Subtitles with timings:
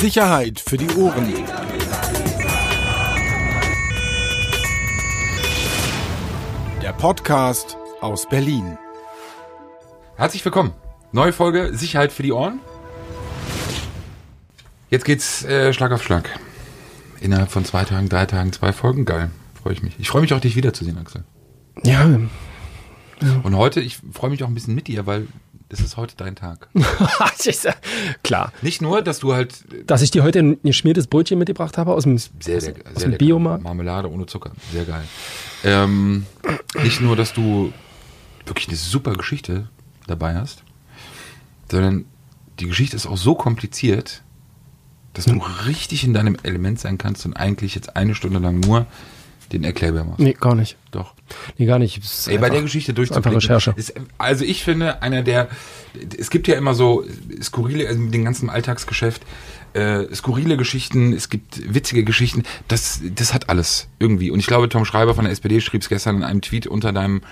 [0.00, 1.32] Sicherheit für die Ohren.
[6.82, 8.76] Der Podcast aus Berlin.
[10.16, 10.72] Herzlich willkommen.
[11.12, 12.60] Neue Folge Sicherheit für die Ohren.
[14.90, 16.28] Jetzt geht's äh, Schlag auf Schlag.
[17.20, 19.04] Innerhalb von zwei Tagen, drei Tagen, zwei Folgen.
[19.06, 19.30] Geil.
[19.62, 19.94] Freue ich mich.
[19.98, 21.24] Ich freue mich auch, dich wiederzusehen, Axel.
[21.84, 22.04] Ja,
[23.42, 25.26] Und heute, ich freue mich auch ein bisschen mit dir, weil
[25.68, 26.68] das ist heute dein Tag.
[28.22, 28.52] klar.
[28.62, 32.04] Nicht nur, dass du halt Dass ich dir heute ein geschmiertes Brötchen mitgebracht habe aus
[32.04, 33.18] dem, sehr, sehr, aus sehr dem.
[33.18, 33.64] Biomarkt.
[33.64, 34.52] Marmelade ohne Zucker.
[34.72, 35.04] Sehr geil.
[35.64, 36.26] Ähm,
[36.82, 37.72] nicht nur, dass du
[38.44, 39.68] wirklich eine super Geschichte
[40.06, 40.62] dabei hast,
[41.70, 42.04] sondern
[42.60, 44.22] die Geschichte ist auch so kompliziert,
[45.14, 48.86] dass du richtig in deinem Element sein kannst und eigentlich jetzt eine Stunde lang nur
[49.52, 50.20] den Erklärbär machst.
[50.20, 50.76] Nee, gar nicht.
[50.90, 51.14] Doch.
[51.58, 51.96] Nee, gar nicht.
[52.26, 53.34] Ey, bei einfach- der Geschichte durchzublicken.
[53.34, 53.74] Recherche.
[53.76, 55.48] Ist, also ich finde, einer der,
[56.18, 57.04] es gibt ja immer so
[57.42, 59.22] skurrile, also mit dem ganzen Alltagsgeschäft,
[59.74, 64.30] äh, skurrile Geschichten, es gibt witzige Geschichten, das, das hat alles irgendwie.
[64.30, 66.92] Und ich glaube, Tom Schreiber von der SPD schrieb es gestern in einem Tweet unter
[66.92, 67.22] deinem,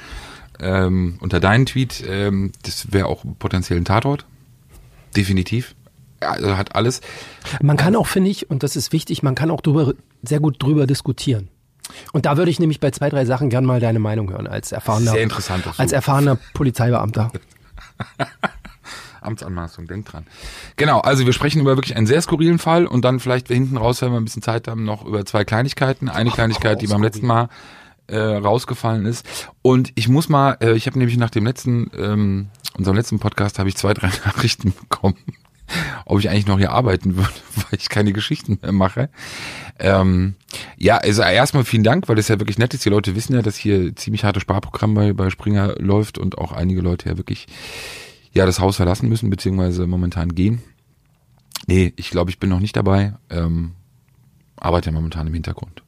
[0.61, 4.27] ähm, unter deinen Tweet, ähm, das wäre auch potenziell ein Tatort.
[5.17, 5.75] Definitiv.
[6.21, 7.01] Also hat alles.
[7.63, 10.63] Man kann auch, finde ich, und das ist wichtig, man kann auch drüber, sehr gut
[10.63, 11.49] drüber diskutieren.
[12.13, 14.73] Und da würde ich nämlich bei zwei, drei Sachen gern mal deine Meinung hören, als
[14.73, 15.65] erfahrener, Sehr interessant.
[15.77, 17.31] als erfahrener Polizeibeamter.
[19.21, 20.27] Amtsanmaßung, denk dran.
[20.77, 24.03] Genau, also wir sprechen über wirklich einen sehr skurrilen Fall und dann vielleicht hinten raus,
[24.03, 26.09] wenn wir ein bisschen Zeit haben, noch über zwei Kleinigkeiten.
[26.09, 27.49] Eine Kleinigkeit, die beim letzten Mal
[28.07, 29.27] äh, rausgefallen ist.
[29.63, 33.59] Und ich muss mal, äh, ich habe nämlich nach dem letzten, ähm, unserem letzten Podcast
[33.59, 35.17] habe ich zwei, drei Nachrichten bekommen,
[36.05, 39.09] ob ich eigentlich noch hier arbeiten würde, weil ich keine Geschichten mehr mache.
[39.79, 40.35] Ähm,
[40.77, 42.85] ja, also erstmal vielen Dank, weil das ja wirklich nett ist.
[42.85, 46.53] Die Leute wissen ja, dass hier ziemlich harte Sparprogramm bei, bei Springer läuft und auch
[46.53, 47.47] einige Leute ja wirklich
[48.33, 50.63] ja das Haus verlassen müssen, beziehungsweise momentan gehen.
[51.67, 53.15] Nee, ich glaube, ich bin noch nicht dabei.
[53.31, 53.73] Ähm,
[54.57, 55.83] arbeite momentan im Hintergrund.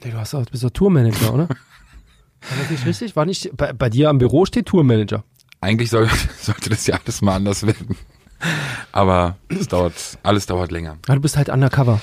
[0.00, 1.48] Du hast auch, bist doch Tourmanager, oder?
[1.48, 3.16] War das nicht richtig?
[3.16, 5.24] War nicht, bei, bei dir am Büro steht Tourmanager.
[5.60, 6.08] Eigentlich soll,
[6.40, 7.96] sollte das ja alles mal anders werden.
[8.92, 10.98] Aber es dauert, alles dauert länger.
[11.08, 12.00] Ja, du bist halt undercover.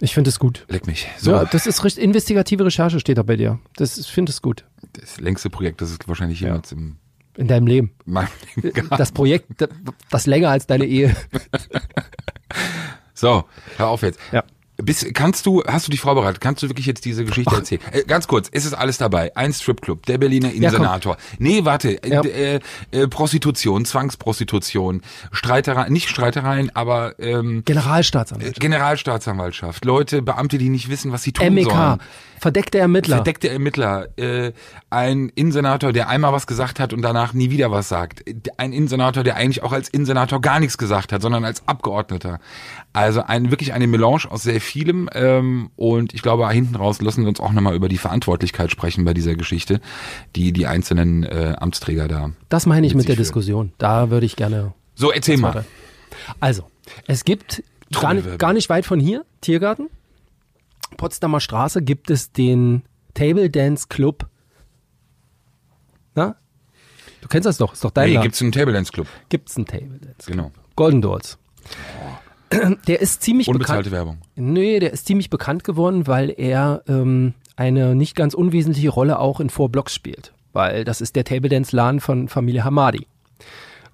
[0.00, 0.64] Ich finde es gut.
[0.68, 1.08] Leck mich.
[1.18, 3.58] So, Ja, das ist richtig, investigative Recherche steht da bei dir.
[3.76, 4.64] Das, ich finde es gut.
[4.92, 6.96] das längste Projekt, das es wahrscheinlich jemals im
[7.36, 7.90] In deinem Leben.
[8.04, 8.98] meinem Leben gab.
[8.98, 9.68] Das Projekt, das-
[10.10, 11.14] das länger als deine Ehe.
[13.14, 13.44] So,
[13.76, 14.20] hör auf jetzt.
[14.32, 14.44] Ja.
[14.80, 16.40] Bist, kannst du, hast du dich vorbereitet?
[16.40, 17.80] Kannst du wirklich jetzt diese Geschichte erzählen?
[17.90, 19.34] Äh, ganz kurz, ist es alles dabei?
[19.36, 20.52] Ein Stripclub, der Berliner.
[20.52, 21.16] Insenator.
[21.40, 22.22] nee, warte, äh, Ja.
[22.22, 22.60] äh,
[22.92, 25.02] äh, Prostitution, Zwangsprostitution,
[25.32, 28.60] Streitereien, nicht Streitereien, aber ähm, Generalstaatsanwalt.
[28.60, 31.70] Generalstaatsanwaltschaft, Leute, Beamte, die nicht wissen, was sie tun MEK.
[31.70, 31.98] sollen.
[32.40, 33.16] Verdeckte Ermittler.
[33.16, 34.52] Verdeckte Ermittler, äh,
[34.90, 38.22] ein Insenator, der einmal was gesagt hat und danach nie wieder was sagt.
[38.56, 42.38] Ein Insenator, der eigentlich auch als Insenator gar nichts gesagt hat, sondern als Abgeordneter.
[42.92, 45.08] Also ein, wirklich eine Melange aus sehr vielem.
[45.12, 49.04] Ähm, und ich glaube, hinten raus lassen wir uns auch nochmal über die Verantwortlichkeit sprechen
[49.04, 49.80] bei dieser Geschichte,
[50.36, 52.30] die die einzelnen äh, Amtsträger da.
[52.48, 53.72] das meine ich mit mit der Diskussion.
[53.78, 54.72] Da würde ich gerne.
[54.94, 55.64] So, erzähl mal.
[56.40, 56.64] Also,
[57.06, 57.62] es gibt
[57.92, 59.88] gar, nicht- gar nicht weit von hier, Tiergarten,
[60.98, 62.82] Potsdamer Straße, gibt es den
[63.14, 64.26] Table Dance Club.
[66.14, 66.36] Na?
[67.22, 68.22] Du kennst das doch, ist doch dein Hey, Laden.
[68.24, 69.06] gibt's einen Table Dance Club?
[69.30, 70.36] Gibt's einen Table Dance Club.
[70.36, 70.52] Genau.
[70.76, 71.38] Golden Doors.
[72.86, 74.06] Der ist ziemlich Unbezahlte bekannt.
[74.16, 74.18] Werbung.
[74.36, 79.40] Nee, der ist ziemlich bekannt geworden, weil er ähm, eine nicht ganz unwesentliche Rolle auch
[79.40, 80.32] in Four Blocks spielt.
[80.54, 83.06] Weil das ist der Table Dance Laden von Familie Hamadi.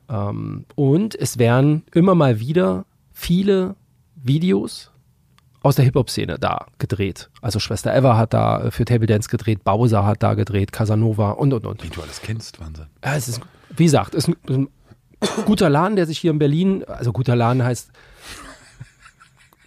[0.08, 3.74] Ähm, und es werden immer mal wieder viele
[4.14, 4.92] Videos
[5.64, 7.30] aus der Hip-Hop-Szene da gedreht.
[7.40, 11.30] Also Schwester Eva hat da äh, für Table Dance gedreht, Bowser hat da gedreht, Casanova
[11.30, 11.82] und und und.
[11.82, 12.86] Wie du alles kennst, Wahnsinn.
[13.02, 13.40] Ja, es ist,
[13.74, 14.68] wie gesagt, es ist ein,
[15.26, 17.90] ein guter Laden, der sich hier in Berlin, also guter Laden heißt,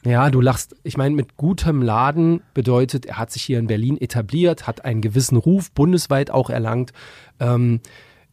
[0.05, 0.75] ja, du lachst.
[0.83, 5.01] Ich meine, mit gutem Laden bedeutet, er hat sich hier in Berlin etabliert, hat einen
[5.01, 6.93] gewissen Ruf, bundesweit auch erlangt.
[7.39, 7.81] Ähm,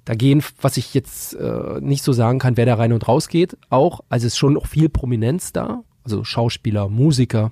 [0.04, 3.28] da gehen, was ich jetzt äh, nicht so sagen kann, wer da rein und raus
[3.28, 4.00] geht, auch.
[4.10, 5.82] Also es ist schon noch viel Prominenz da.
[6.04, 7.50] Also Schauspieler, Musiker.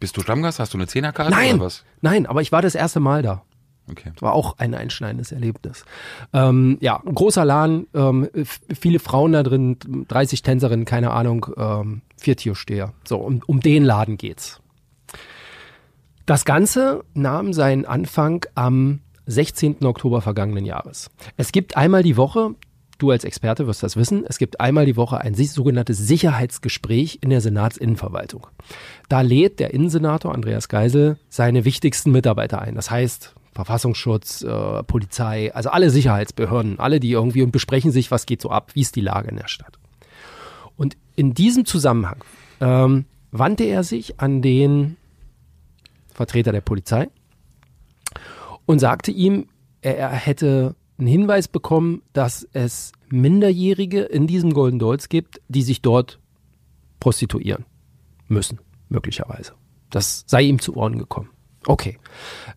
[0.00, 0.58] Bist du Stammgast?
[0.58, 1.84] Hast du eine Zehnerkarte Nein, oder was?
[2.00, 3.42] nein, aber ich war das erste Mal da.
[3.90, 4.12] Okay.
[4.20, 5.84] War auch ein einschneidendes Erlebnis.
[6.32, 8.28] Ähm, ja, ein großer Laden, ähm,
[8.72, 9.76] viele Frauen da drin,
[10.08, 12.92] 30 Tänzerinnen, keine Ahnung, ähm, vier Türsteher.
[13.04, 14.60] So, um, um den Laden geht's.
[16.26, 19.84] Das Ganze nahm seinen Anfang am 16.
[19.84, 21.10] Oktober vergangenen Jahres.
[21.36, 22.54] Es gibt einmal die Woche,
[23.02, 27.30] du als Experte wirst das wissen, es gibt einmal die Woche ein sogenanntes Sicherheitsgespräch in
[27.30, 28.46] der Senatsinnenverwaltung.
[29.08, 32.76] Da lädt der Innensenator Andreas Geisel seine wichtigsten Mitarbeiter ein.
[32.76, 38.24] Das heißt, Verfassungsschutz, äh, Polizei, also alle Sicherheitsbehörden, alle, die irgendwie und besprechen sich, was
[38.24, 39.78] geht so ab, wie ist die Lage in der Stadt.
[40.76, 42.24] Und in diesem Zusammenhang
[42.60, 44.96] ähm, wandte er sich an den
[46.14, 47.08] Vertreter der Polizei
[48.64, 49.48] und sagte ihm,
[49.82, 55.62] er, er hätte einen Hinweis bekommen, dass es Minderjährige in diesem Golden Dolls gibt, die
[55.62, 56.20] sich dort
[57.00, 57.64] prostituieren
[58.28, 59.52] müssen, möglicherweise.
[59.90, 61.30] Das sei ihm zu Ohren gekommen.
[61.66, 61.98] Okay.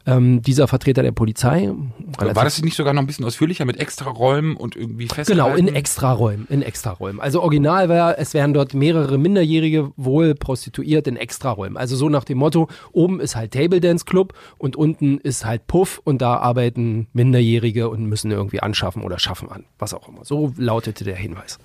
[0.08, 1.70] Ähm, dieser Vertreter der Polizei.
[2.18, 5.56] War das nicht sogar noch ein bisschen ausführlicher mit Extraräumen und irgendwie festgehalten?
[5.56, 7.20] Genau, in Extraräumen, in Extraräumen.
[7.20, 11.78] Also original wäre, es wären dort mehrere Minderjährige wohl prostituiert in Extraräumen.
[11.78, 15.68] Also so nach dem Motto, oben ist halt Table Dance Club und unten ist halt
[15.68, 20.26] Puff und da arbeiten Minderjährige und müssen irgendwie anschaffen oder schaffen an, was auch immer.
[20.26, 21.60] So lautete der Hinweis.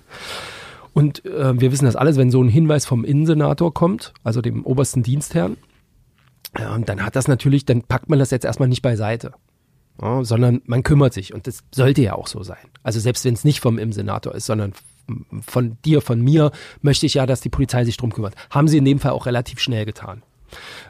[0.93, 4.65] Und äh, wir wissen das alles, wenn so ein Hinweis vom Innensenator kommt, also dem
[4.65, 5.57] obersten Dienstherrn,
[6.75, 9.33] und dann hat das natürlich, dann packt man das jetzt erstmal nicht beiseite.
[10.01, 12.57] Ja, sondern man kümmert sich und das sollte ja auch so sein.
[12.81, 14.73] Also selbst wenn es nicht vom im Senator ist, sondern
[15.45, 16.51] von dir, von mir,
[16.81, 18.35] möchte ich ja, dass die Polizei sich drum kümmert.
[18.49, 20.23] Haben sie in dem Fall auch relativ schnell getan.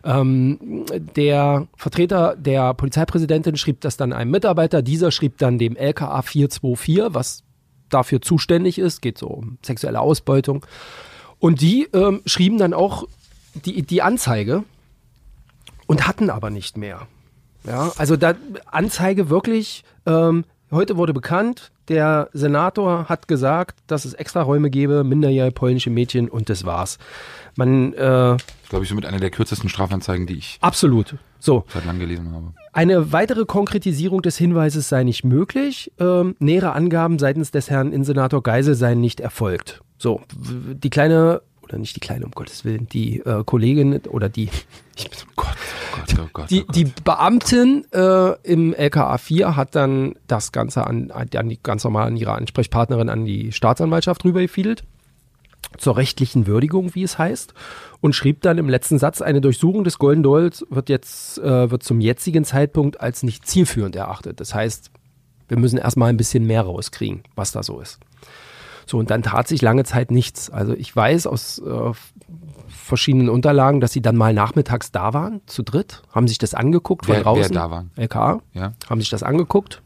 [0.03, 0.85] Ähm,
[1.15, 7.13] der Vertreter der Polizeipräsidentin schrieb das dann einem Mitarbeiter, dieser schrieb dann dem LKA 424,
[7.13, 7.43] was
[7.89, 10.65] dafür zuständig ist, geht so um sexuelle Ausbeutung.
[11.39, 13.05] Und die ähm, schrieben dann auch
[13.65, 14.63] die, die Anzeige
[15.91, 17.05] und hatten aber nicht mehr.
[17.67, 18.33] Ja, also da
[18.65, 25.03] Anzeige wirklich, ähm, heute wurde bekannt, der Senator hat gesagt, dass es extra Räume gäbe,
[25.03, 26.97] minderjährige polnische Mädchen und das war's.
[27.57, 28.37] Man, äh,
[28.69, 32.53] glaube ich, somit eine der kürzesten Strafanzeigen, die ich absolut so seit langem gelesen habe.
[32.71, 35.91] Eine weitere Konkretisierung des Hinweises sei nicht möglich.
[35.99, 39.81] Ähm, nähere Angaben seitens des Herrn Innensenator Geisel seien nicht erfolgt.
[39.97, 44.49] So, die kleine oder nicht die kleine, um Gottes Willen, die äh, Kollegin oder die,
[44.97, 49.17] ich bin, oh Gott, oh Gott, oh Gott, die, oh die Beamtin äh, im LKA
[49.17, 53.51] 4 hat dann das Ganze an, an die ganz normal an ihre Ansprechpartnerin an die
[53.51, 54.83] Staatsanwaltschaft rübergefiedelt
[55.77, 57.53] zur rechtlichen Würdigung, wie es heißt,
[58.01, 61.83] und schrieb dann im letzten Satz, eine Durchsuchung des Golden Dolls wird jetzt, äh, wird
[61.83, 64.41] zum jetzigen Zeitpunkt als nicht zielführend erachtet.
[64.41, 64.91] Das heißt,
[65.47, 67.99] wir müssen erstmal ein bisschen mehr rauskriegen, was da so ist.
[68.85, 70.49] So, und dann tat sich lange Zeit nichts.
[70.49, 71.91] Also ich weiß aus äh,
[72.67, 77.05] verschiedenen Unterlagen, dass sie dann mal nachmittags da waren, zu dritt, haben sich das angeguckt
[77.05, 77.55] von wer, draußen.
[77.55, 77.91] Wer da waren?
[77.95, 78.73] LKA, ja.
[78.89, 79.81] haben sich das angeguckt.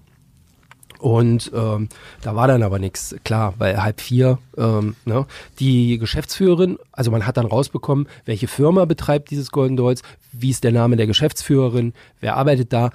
[0.99, 1.89] Und ähm,
[2.21, 5.27] da war dann aber nichts, klar, weil halb vier, ähm, ne,
[5.59, 10.01] die Geschäftsführerin, also man hat dann rausbekommen, welche Firma betreibt dieses Golden Dolls,
[10.31, 12.89] wie ist der Name der Geschäftsführerin, wer arbeitet da,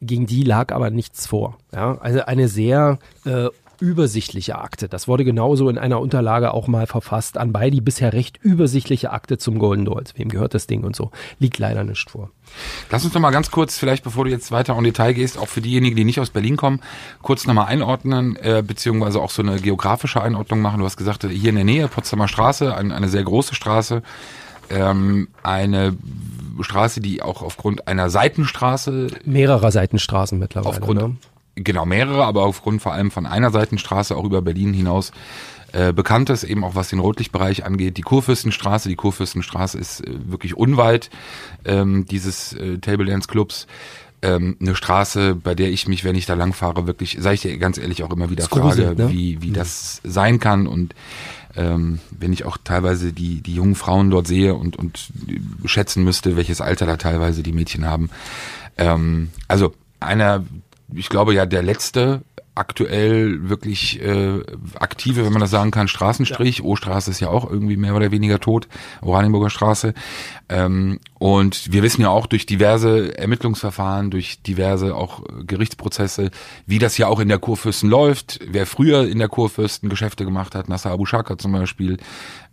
[0.00, 1.58] gegen die lag aber nichts vor.
[1.72, 1.98] Ja?
[2.00, 3.48] Also eine sehr äh,
[3.82, 4.88] übersichtliche Akte.
[4.88, 7.36] Das wurde genauso in einer Unterlage auch mal verfasst.
[7.36, 10.16] Anbei die bisher recht übersichtliche Akte zum Golden Dolls.
[10.16, 11.10] Wem gehört das Ding und so?
[11.40, 12.30] Liegt leider nicht vor.
[12.90, 15.48] Lass uns doch mal ganz kurz, vielleicht bevor du jetzt weiter in Detail gehst, auch
[15.48, 16.80] für diejenigen, die nicht aus Berlin kommen,
[17.22, 20.78] kurz nochmal einordnen, äh, beziehungsweise auch so eine geografische Einordnung machen.
[20.78, 24.02] Du hast gesagt, hier in der Nähe, Potsdamer Straße, ein, eine sehr große Straße,
[24.70, 25.96] ähm, eine
[26.60, 29.08] Straße, die auch aufgrund einer Seitenstraße.
[29.24, 30.76] Mehrerer Seitenstraßen mittlerweile.
[30.76, 31.16] Aufgrund, ne?
[31.54, 35.12] Genau mehrere, aber aufgrund vor allem von einer Seitenstraße auch über Berlin hinaus
[35.72, 37.96] äh, bekannt ist, eben auch was den Rotlichtbereich angeht.
[37.96, 41.10] Die Kurfürstenstraße, die Kurfürstenstraße ist äh, wirklich unweit
[41.64, 43.66] ähm, dieses äh, Table Dance Clubs.
[44.20, 47.56] Ähm, eine Straße, bei der ich mich, wenn ich da langfahre, wirklich, sage ich dir
[47.58, 49.10] ganz ehrlich, auch immer wieder frage, ne?
[49.10, 49.54] wie, wie mhm.
[49.54, 50.94] das sein kann und
[51.56, 55.10] ähm, wenn ich auch teilweise die, die jungen Frauen dort sehe und, und
[55.64, 58.10] schätzen müsste, welches Alter da teilweise die Mädchen haben.
[58.78, 60.44] Ähm, also einer
[60.94, 62.22] ich glaube ja, der letzte
[62.54, 64.40] aktuell wirklich äh,
[64.78, 66.58] aktive, wenn man das sagen kann, Straßenstrich.
[66.58, 66.64] Ja.
[66.64, 68.68] O-Straße ist ja auch irgendwie mehr oder weniger tot,
[69.00, 69.94] Oranienburger Straße.
[70.50, 76.30] Ähm, und wir wissen ja auch durch diverse Ermittlungsverfahren, durch diverse auch Gerichtsprozesse,
[76.66, 78.40] wie das ja auch in der Kurfürsten läuft.
[78.46, 81.96] Wer früher in der Kurfürsten Geschäfte gemacht hat, Nasser Abu Shaka zum Beispiel,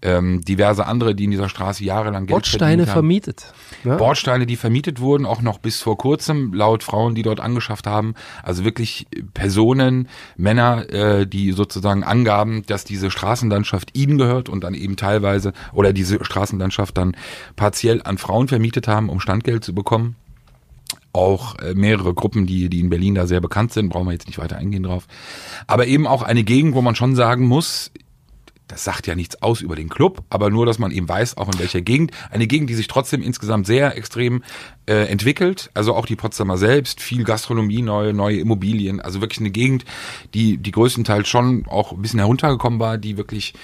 [0.02, 3.54] ähm, diverse andere, die in dieser Straße jahrelang Geld Bordsteine vermietet.
[3.84, 3.98] Ne?
[3.98, 8.14] Bordsteine, die vermietet wurden, auch noch bis vor kurzem, laut Frauen, die dort angeschafft haben.
[8.44, 14.74] Also wirklich Personen, Männer, äh, die sozusagen angaben, dass diese Straßenlandschaft ihnen gehört und dann
[14.74, 17.16] eben teilweise oder diese Straßenlandschaft dann
[17.56, 20.16] partiell an Frauen vermietet haben, um Standgeld zu bekommen
[21.12, 24.28] auch äh, mehrere Gruppen, die, die in Berlin da sehr bekannt sind, brauchen wir jetzt
[24.28, 25.08] nicht weiter eingehen drauf.
[25.68, 27.92] Aber eben auch eine Gegend, wo man schon sagen muss,
[28.70, 31.52] das sagt ja nichts aus über den Club, aber nur, dass man eben weiß, auch
[31.52, 32.12] in welcher Gegend.
[32.30, 34.44] Eine Gegend, die sich trotzdem insgesamt sehr extrem
[34.86, 35.72] äh, entwickelt.
[35.74, 39.02] Also auch die Potsdamer selbst, viel Gastronomie, neue, neue Immobilien.
[39.02, 39.86] Also wirklich eine Gegend,
[40.34, 43.56] die, die größtenteils schon auch ein bisschen heruntergekommen war, die wirklich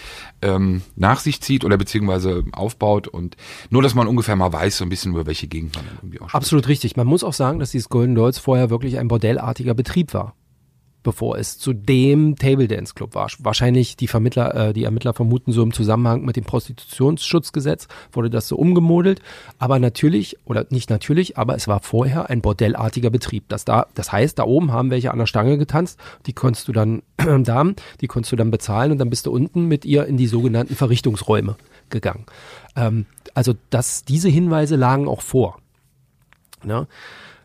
[0.41, 3.07] ähm, nach sich zieht oder beziehungsweise aufbaut.
[3.07, 3.37] Und
[3.69, 6.29] nur, dass man ungefähr mal weiß, so ein bisschen über welche Gegend man irgendwie auch
[6.29, 6.35] spricht.
[6.35, 6.97] Absolut richtig.
[6.97, 10.33] Man muss auch sagen, dass dieses Golden Dolls vorher wirklich ein bordellartiger Betrieb war.
[11.05, 13.29] Bevor es zu dem Table Dance Club war.
[13.39, 18.49] Wahrscheinlich die Vermittler, äh, die Ermittler vermuten so im Zusammenhang mit dem Prostitutionsschutzgesetz wurde das
[18.49, 19.21] so umgemodelt.
[19.59, 23.45] Aber natürlich, oder nicht natürlich, aber es war vorher ein bordellartiger Betrieb.
[23.47, 26.73] Das, da, das heißt, da oben haben welche an der Stange getanzt, die konntest du
[26.73, 27.03] dann,
[27.43, 30.27] Damen, die konntest du dann bezahlen und dann bist du unten mit ihr in die
[30.27, 31.55] sogenannten Verrichtungsräume
[31.89, 32.25] gegangen.
[32.75, 35.59] Ähm, also das, diese Hinweise lagen auch vor.
[36.63, 36.87] Ne?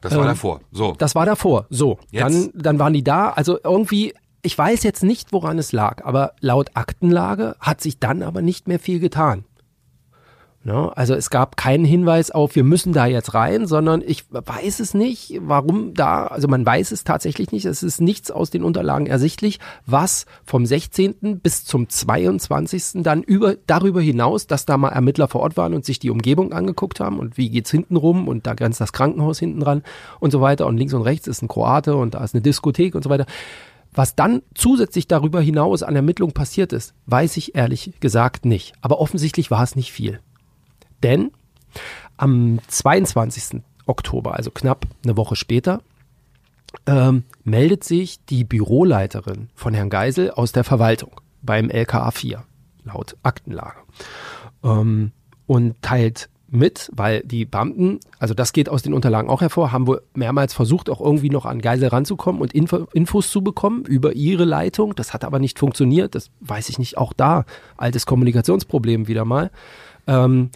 [0.00, 0.60] Das war Ähm, davor.
[0.72, 0.94] So.
[0.98, 1.66] Das war davor.
[1.70, 2.22] So, Jetzt?
[2.22, 3.30] dann, dann waren die da.
[3.30, 8.22] Also irgendwie, ich weiß jetzt nicht, woran es lag, aber laut Aktenlage hat sich dann
[8.22, 9.44] aber nicht mehr viel getan.
[10.62, 10.94] Ne?
[10.94, 14.92] Also es gab keinen Hinweis auf, wir müssen da jetzt rein, sondern ich weiß es
[14.92, 19.06] nicht, warum da, also man weiß es tatsächlich nicht, es ist nichts aus den Unterlagen
[19.06, 21.40] ersichtlich, was vom 16.
[21.40, 23.02] bis zum 22.
[23.02, 26.52] dann über, darüber hinaus, dass da mal Ermittler vor Ort waren und sich die Umgebung
[26.52, 29.82] angeguckt haben und wie geht's hinten rum und da grenzt das Krankenhaus hinten dran
[30.18, 32.94] und so weiter und links und rechts ist ein Kroate und da ist eine Diskothek
[32.94, 33.24] und so weiter.
[33.92, 38.74] Was dann zusätzlich darüber hinaus an Ermittlungen passiert ist, weiß ich ehrlich gesagt nicht.
[38.82, 40.20] Aber offensichtlich war es nicht viel.
[41.02, 41.30] Denn
[42.16, 43.62] am 22.
[43.86, 45.80] Oktober, also knapp eine Woche später,
[46.86, 52.44] ähm, meldet sich die Büroleiterin von Herrn Geisel aus der Verwaltung beim LKA 4,
[52.84, 53.78] laut Aktenlage.
[54.62, 55.12] Ähm,
[55.46, 59.86] und teilt mit, weil die Beamten, also das geht aus den Unterlagen auch hervor, haben
[59.86, 64.14] wohl mehrmals versucht, auch irgendwie noch an Geisel ranzukommen und Info, Infos zu bekommen über
[64.14, 64.94] ihre Leitung.
[64.94, 66.14] Das hat aber nicht funktioniert.
[66.14, 66.98] Das weiß ich nicht.
[66.98, 67.44] Auch da
[67.76, 69.50] altes Kommunikationsproblem wieder mal.
[70.06, 70.50] Ähm,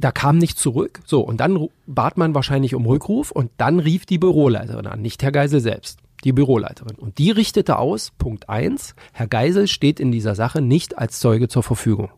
[0.00, 1.00] da kam nichts zurück.
[1.04, 5.22] So, und dann bat man wahrscheinlich um Rückruf und dann rief die Büroleiterin an, nicht
[5.22, 6.96] Herr Geisel selbst, die Büroleiterin.
[6.96, 11.48] Und die richtete aus, Punkt eins: Herr Geisel steht in dieser Sache nicht als Zeuge
[11.48, 12.10] zur Verfügung.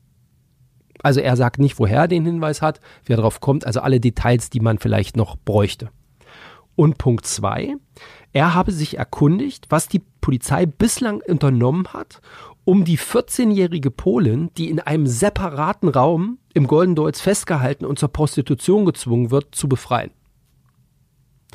[1.03, 3.99] Also er sagt nicht, woher er den Hinweis hat, wie er drauf kommt, also alle
[3.99, 5.91] Details, die man vielleicht noch bräuchte.
[6.77, 7.75] Und Punkt zwei:
[8.33, 12.21] Er habe sich erkundigt, was die Polizei bislang unternommen hat,
[12.65, 18.11] um die 14-jährige Polin, die in einem separaten Raum im Golden Dolls festgehalten und zur
[18.11, 20.11] Prostitution gezwungen wird, zu befreien.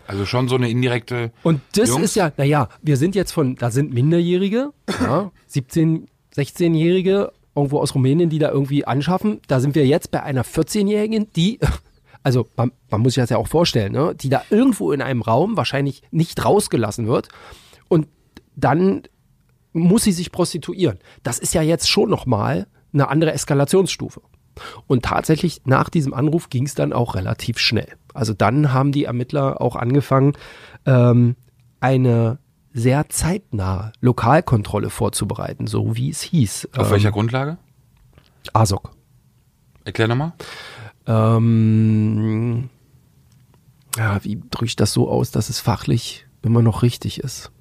[0.06, 1.32] Also schon so eine indirekte.
[1.44, 2.04] Und das Jungs?
[2.04, 4.72] ist ja, naja, wir sind jetzt von, da sind Minderjährige,
[5.02, 9.42] ja, 17, 16-Jährige irgendwo aus Rumänien, die da irgendwie anschaffen.
[9.48, 11.60] Da sind wir jetzt bei einer 14-Jährigen, die,
[12.24, 15.22] also man, man muss sich das ja auch vorstellen, ne, die da irgendwo in einem
[15.22, 17.30] Raum wahrscheinlich nicht rausgelassen wird
[17.90, 18.08] und
[18.56, 19.04] dann
[19.74, 21.00] muss sie sich prostituieren.
[21.24, 24.22] Das ist ja jetzt schon nochmal eine andere Eskalationsstufe.
[24.88, 27.90] Und tatsächlich nach diesem Anruf ging es dann auch relativ schnell.
[28.14, 30.34] Also dann haben die Ermittler auch angefangen,
[30.86, 31.36] ähm,
[31.80, 32.40] eine
[32.74, 36.70] sehr zeitnahe Lokalkontrolle vorzubereiten, so wie es hieß.
[36.76, 37.58] Auf ähm, welcher Grundlage?
[38.54, 38.92] ASOC.
[39.84, 40.34] Erklär nochmal.
[41.06, 42.70] Ähm,
[43.98, 47.52] ja, wie drücke ich das so aus, dass es fachlich immer noch richtig ist?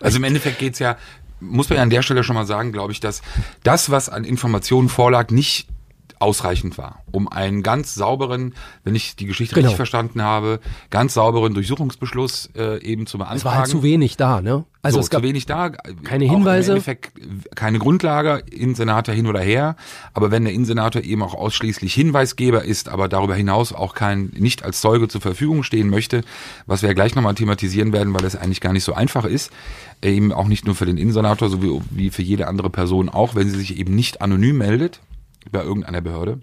[0.00, 0.96] Also im Endeffekt geht's ja,
[1.40, 3.22] muss man ja an der Stelle schon mal sagen, glaube ich, dass
[3.62, 5.68] das, was an Informationen vorlag, nicht
[6.18, 8.54] ausreichend war, um einen ganz sauberen,
[8.84, 9.66] wenn ich die Geschichte Genau.
[9.66, 13.38] richtig verstanden habe, ganz sauberen Durchsuchungsbeschluss äh, eben zu beantragen.
[13.38, 14.64] Es war halt zu wenig da, ne?
[14.82, 15.70] Also so, es gab zu wenig da.
[15.70, 16.72] keine Hinweise.
[16.72, 17.12] Im Endeffekt
[17.54, 19.76] keine Grundlage, Innensenator hin oder her.
[20.12, 24.62] Aber wenn der Innensenator eben auch ausschließlich Hinweisgeber ist, aber darüber hinaus auch kein, nicht
[24.62, 26.22] als Zeuge zur Verfügung stehen möchte,
[26.66, 29.50] was wir ja gleich nochmal thematisieren werden, weil es eigentlich gar nicht so einfach ist,
[30.02, 33.08] äh, eben auch nicht nur für den Innensenator, so wie, wie für jede andere Person
[33.08, 35.00] auch, wenn sie sich eben nicht anonym meldet
[35.50, 36.40] bei irgendeiner Behörde,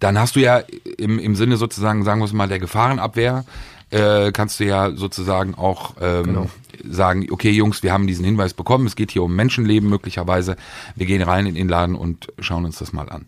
[0.00, 0.62] dann hast du ja
[0.98, 3.44] im, im Sinne sozusagen, sagen wir es mal, der Gefahrenabwehr,
[3.90, 6.50] äh, kannst du ja sozusagen auch ähm, Genau.
[6.84, 10.56] sagen, okay Jungs, wir haben diesen Hinweis bekommen, es geht hier um Menschenleben möglicherweise,
[10.96, 13.26] wir gehen rein in den Laden und schauen uns das mal an.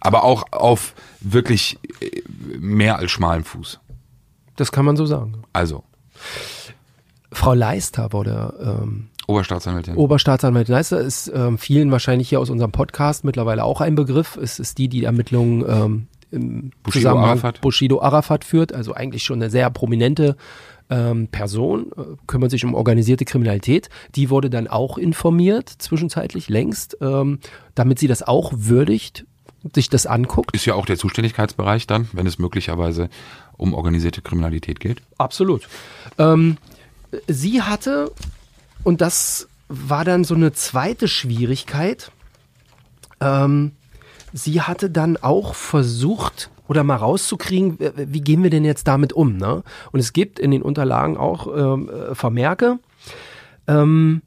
[0.00, 2.22] Aber auch auf wirklich äh,
[2.58, 3.80] mehr als schmalen Fuß.
[4.56, 5.42] das kann man so sagen.
[5.52, 5.82] Also,
[7.32, 9.96] Frau Leister wurde ähm, Oberstaatsanwältin.
[9.96, 14.36] Oberstaatsanwältin Leister ist ähm, vielen wahrscheinlich hier aus unserem Podcast mittlerweile auch ein Begriff.
[14.36, 17.60] Es ist die, die die Ermittlungen ähm, im Bushido Zusammenhang Arafat.
[17.60, 20.36] Bushido Arafat führt, also eigentlich schon eine sehr prominente
[20.88, 23.88] ähm, Person, äh, kümmert sich um organisierte Kriminalität.
[24.14, 27.38] Die wurde dann auch informiert, zwischenzeitlich längst, ähm,
[27.74, 29.26] damit sie das auch würdigt,
[29.74, 30.54] sich das anguckt.
[30.54, 33.08] ist ja auch der Zuständigkeitsbereich dann, wenn es möglicherweise
[33.56, 35.02] um organisierte Kriminalität geht.
[35.18, 35.68] Absolut.
[36.18, 36.58] Ähm,
[37.28, 38.12] sie hatte,
[38.84, 42.12] und das war dann so eine zweite Schwierigkeit,
[43.20, 43.72] ähm,
[44.32, 49.36] sie hatte dann auch versucht, oder mal rauszukriegen, wie gehen wir denn jetzt damit um?
[49.36, 49.62] Ne?
[49.92, 52.78] Und es gibt in den Unterlagen auch ähm, äh, Vermerke,
[53.66, 54.22] ähm,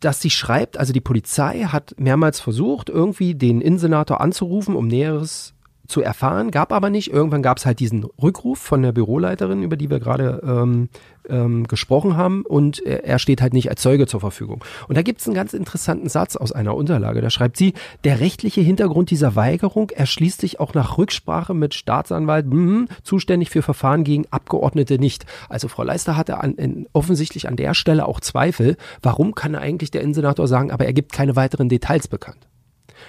[0.00, 5.54] dass sie schreibt, also die Polizei hat mehrmals versucht, irgendwie den Innensenator anzurufen, um Näheres
[5.88, 7.10] zu erfahren, gab aber nicht.
[7.10, 10.90] Irgendwann gab es halt diesen Rückruf von der Büroleiterin, über die wir gerade ähm,
[11.28, 14.62] ähm, gesprochen haben, und er, steht halt nicht als Zeuge zur Verfügung.
[14.86, 17.22] Und da gibt es einen ganz interessanten Satz aus einer Unterlage.
[17.22, 17.72] Da schreibt sie,
[18.04, 23.62] der rechtliche Hintergrund dieser Weigerung erschließt sich auch nach Rücksprache mit Staatsanwalt, mh, zuständig für
[23.62, 25.24] Verfahren gegen Abgeordnete nicht.
[25.48, 28.76] Also Frau Leister hatte an, in, offensichtlich an der Stelle auch Zweifel.
[29.00, 32.46] Warum kann eigentlich der Innensenator sagen, aber er gibt keine weiteren Details bekannt?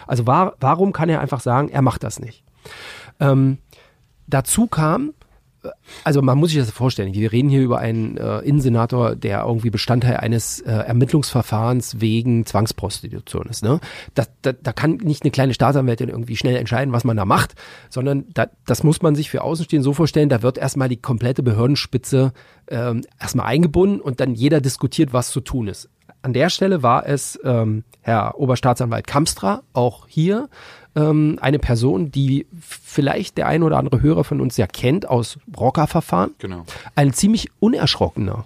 [0.07, 2.43] Also war, warum kann er einfach sagen, er macht das nicht?
[3.20, 3.58] Ähm,
[4.28, 5.13] dazu kam,
[6.04, 9.70] also man muss sich das vorstellen, wir reden hier über einen äh, Innensenator, der irgendwie
[9.70, 13.63] Bestandteil eines äh, Ermittlungsverfahrens wegen Zwangsprostitution ist.
[13.63, 13.80] Ne?
[14.13, 17.56] Das, da, da kann nicht eine kleine Staatsanwältin irgendwie schnell entscheiden, was man da macht,
[17.89, 21.44] sondern da, das muss man sich für Außenstehende so vorstellen, da wird erstmal die komplette
[21.44, 22.32] Behördenspitze
[22.70, 25.89] ähm, erstmal eingebunden und dann jeder diskutiert, was zu tun ist.
[26.22, 30.50] An der Stelle war es ähm, Herr Oberstaatsanwalt Kamstra, auch hier
[30.96, 35.39] ähm, eine Person, die vielleicht der ein oder andere Hörer von uns ja kennt aus
[35.58, 36.31] Rocker-Verfahren.
[36.39, 36.65] Genau.
[36.96, 38.46] Ein ziemlich unerschrockener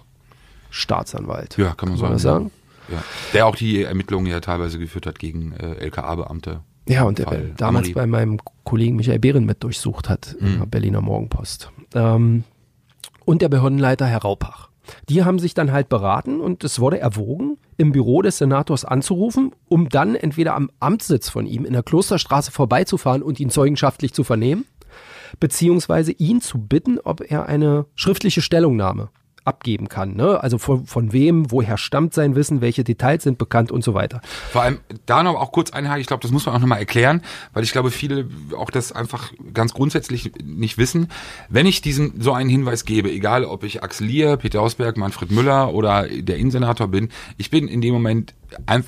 [0.70, 1.56] Staatsanwalt.
[1.56, 2.50] Ja, kann man Soll man sagen.
[2.90, 3.02] Ja.
[3.32, 6.60] Der auch die Ermittlungen ja teilweise geführt hat gegen äh, LKA-Beamte.
[6.86, 7.94] Ja, und der damals Amri.
[7.94, 11.70] bei meinem Kollegen Michael Behren mit durchsucht hat, in der Berliner Morgenpost.
[11.94, 12.44] Ähm,
[13.24, 14.68] und der Behördenleiter Herr Raupach.
[15.08, 19.52] Die haben sich dann halt beraten und es wurde erwogen, im Büro des Senators anzurufen,
[19.68, 24.24] um dann entweder am Amtssitz von ihm in der Klosterstraße vorbeizufahren und ihn zeugenschaftlich zu
[24.24, 24.66] vernehmen,
[25.40, 29.10] beziehungsweise ihn zu bitten, ob er eine schriftliche Stellungnahme
[29.44, 30.16] abgeben kann.
[30.16, 30.42] Ne?
[30.42, 34.20] Also von, von wem, woher stammt sein Wissen, welche Details sind bekannt und so weiter.
[34.50, 37.22] Vor allem da noch auch kurz einhaken, ich glaube, das muss man auch nochmal erklären,
[37.52, 41.08] weil ich glaube, viele auch das einfach ganz grundsätzlich nicht wissen.
[41.48, 45.30] Wenn ich diesen so einen Hinweis gebe, egal ob ich Axel Lier, Peter Hausberg, Manfred
[45.30, 48.34] Müller oder der Innensenator bin, ich bin in dem Moment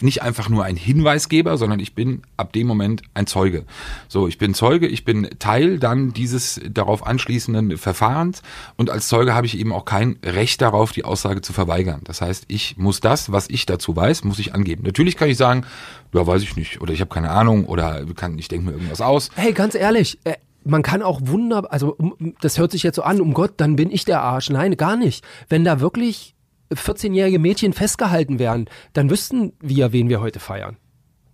[0.01, 3.65] nicht einfach nur ein Hinweisgeber, sondern ich bin ab dem Moment ein Zeuge.
[4.09, 8.43] So, ich bin Zeuge, ich bin Teil dann dieses darauf anschließenden Verfahrens
[8.77, 12.01] und als Zeuge habe ich eben auch kein Recht darauf, die Aussage zu verweigern.
[12.05, 14.83] Das heißt, ich muss das, was ich dazu weiß, muss ich angeben.
[14.85, 15.65] Natürlich kann ich sagen,
[16.13, 19.01] ja, weiß ich nicht oder ich habe keine Ahnung oder kann, ich denke mir irgendwas
[19.01, 19.31] aus.
[19.35, 20.35] Hey, ganz ehrlich, äh,
[20.67, 21.97] man kann auch wunderbar, also
[22.41, 24.51] das hört sich jetzt so an, um Gott, dann bin ich der Arsch.
[24.51, 25.25] Nein, gar nicht.
[25.49, 26.36] Wenn da wirklich
[26.73, 30.77] 14-jährige Mädchen festgehalten werden, dann wüssten wir, wen wir heute feiern.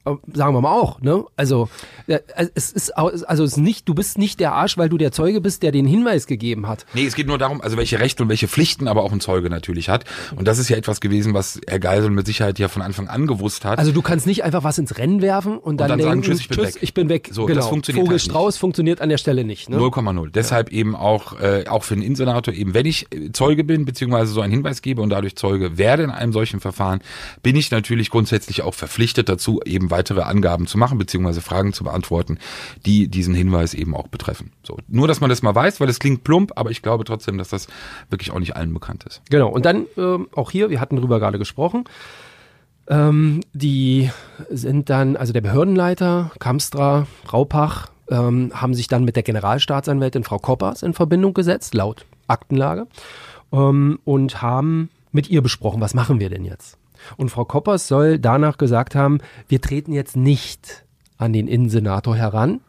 [0.05, 1.25] Sagen wir mal auch, ne?
[1.37, 1.69] Also
[2.09, 2.19] äh,
[2.55, 5.41] es ist also es ist nicht, du bist nicht der Arsch, weil du der Zeuge
[5.41, 6.87] bist, der den Hinweis gegeben hat.
[6.93, 9.49] Nee, es geht nur darum, also welche Rechte und welche Pflichten aber auch ein Zeuge
[9.49, 10.05] natürlich hat.
[10.35, 13.29] Und das ist ja etwas gewesen, was Herr Geisel mit Sicherheit ja von Anfang an
[13.29, 13.79] gewusst hat.
[13.79, 16.41] Also du kannst nicht einfach was ins Rennen werfen und dann, dann sagen, denken, tschüss,
[16.41, 16.79] ich bin weg.
[16.81, 17.29] ich bin weg.
[17.31, 17.61] So, genau.
[17.61, 18.31] das funktioniert Vogel halt nicht.
[18.31, 19.71] Strauß funktioniert an der Stelle nicht.
[19.71, 19.77] Ne?
[19.77, 20.31] 0,0.
[20.31, 24.33] Deshalb eben auch, äh, auch für den Innensenator eben, wenn ich äh, Zeuge bin, beziehungsweise
[24.33, 27.03] so einen Hinweis gebe und dadurch Zeuge werde in einem solchen Verfahren,
[27.45, 31.85] bin ich natürlich grundsätzlich auch verpflichtet dazu, eben weitere Angaben zu machen, beziehungsweise Fragen zu
[31.85, 32.38] beantworten,
[32.85, 34.50] die diesen Hinweis eben auch betreffen.
[34.64, 34.78] So.
[34.88, 37.50] Nur, dass man das mal weiß, weil es klingt plump, aber ich glaube trotzdem, dass
[37.50, 37.68] das
[38.11, 39.22] wirklich auch nicht allen bekannt ist.
[39.31, 41.85] Genau, und dann ähm, auch hier, wir hatten drüber gerade gesprochen,
[42.88, 44.11] ähm, die
[44.50, 50.38] sind dann, also der Behördenleiter, Kamstra, Raupach, ähm, haben sich dann mit der Generalstaatsanwältin Frau
[50.38, 52.88] Koppers in Verbindung gesetzt, laut Aktenlage,
[53.52, 56.78] ähm, und haben mit ihr besprochen, was machen wir denn jetzt?
[57.17, 60.85] Und Frau Koppers soll danach gesagt haben, wir treten jetzt nicht
[61.17, 62.61] an den Innensenator heran,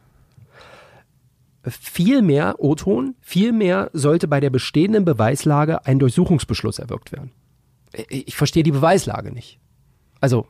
[1.69, 7.32] Vielmehr, O-Ton, vielmehr sollte bei der bestehenden Beweislage ein Durchsuchungsbeschluss erwirkt werden.
[8.10, 9.60] Ich, verstehe die Beweislage nicht.
[10.19, 10.48] Also,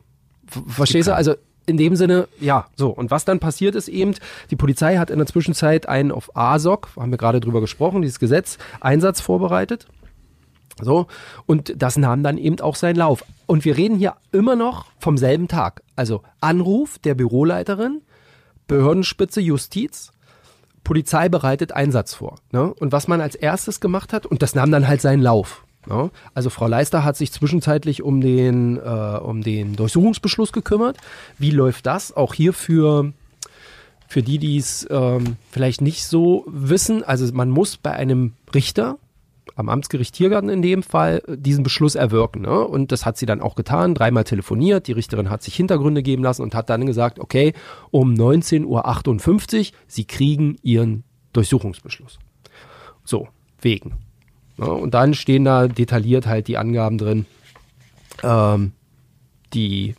[0.48, 1.14] verstehst du?
[1.14, 1.34] Also,
[1.66, 2.88] in dem Sinne, ja, so.
[2.90, 4.14] Und was dann passiert ist eben,
[4.50, 8.18] die Polizei hat in der Zwischenzeit einen auf ASOC, haben wir gerade drüber gesprochen, dieses
[8.18, 9.86] Gesetz, Einsatz vorbereitet.
[10.80, 11.06] So,
[11.46, 13.24] und das nahm dann eben auch seinen Lauf.
[13.46, 15.82] Und wir reden hier immer noch vom selben Tag.
[15.94, 18.02] Also Anruf der Büroleiterin,
[18.66, 20.10] Behördenspitze Justiz,
[20.82, 22.36] Polizei bereitet Einsatz vor.
[22.52, 22.72] Ne?
[22.74, 25.64] Und was man als erstes gemacht hat, und das nahm dann halt seinen Lauf.
[25.86, 26.10] Ne?
[26.34, 30.96] Also Frau Leister hat sich zwischenzeitlich um den, äh, um den Durchsuchungsbeschluss gekümmert.
[31.38, 32.14] Wie läuft das?
[32.16, 33.12] Auch hier für,
[34.08, 37.02] für die, die es ähm, vielleicht nicht so wissen.
[37.02, 38.98] Also man muss bei einem Richter,
[39.56, 42.42] am Amtsgericht Tiergarten in dem Fall, äh, diesen Beschluss erwirken.
[42.42, 42.60] Ne?
[42.66, 44.86] Und das hat sie dann auch getan, dreimal telefoniert.
[44.86, 47.52] Die Richterin hat sich Hintergründe geben lassen und hat dann gesagt, okay,
[47.90, 52.18] um 19.58 Uhr, Sie kriegen Ihren Durchsuchungsbeschluss.
[53.04, 53.28] So,
[53.60, 53.94] wegen.
[54.58, 57.26] Ja, und dann stehen da detailliert halt die Angaben drin,
[58.22, 58.72] ähm,
[59.52, 59.94] die,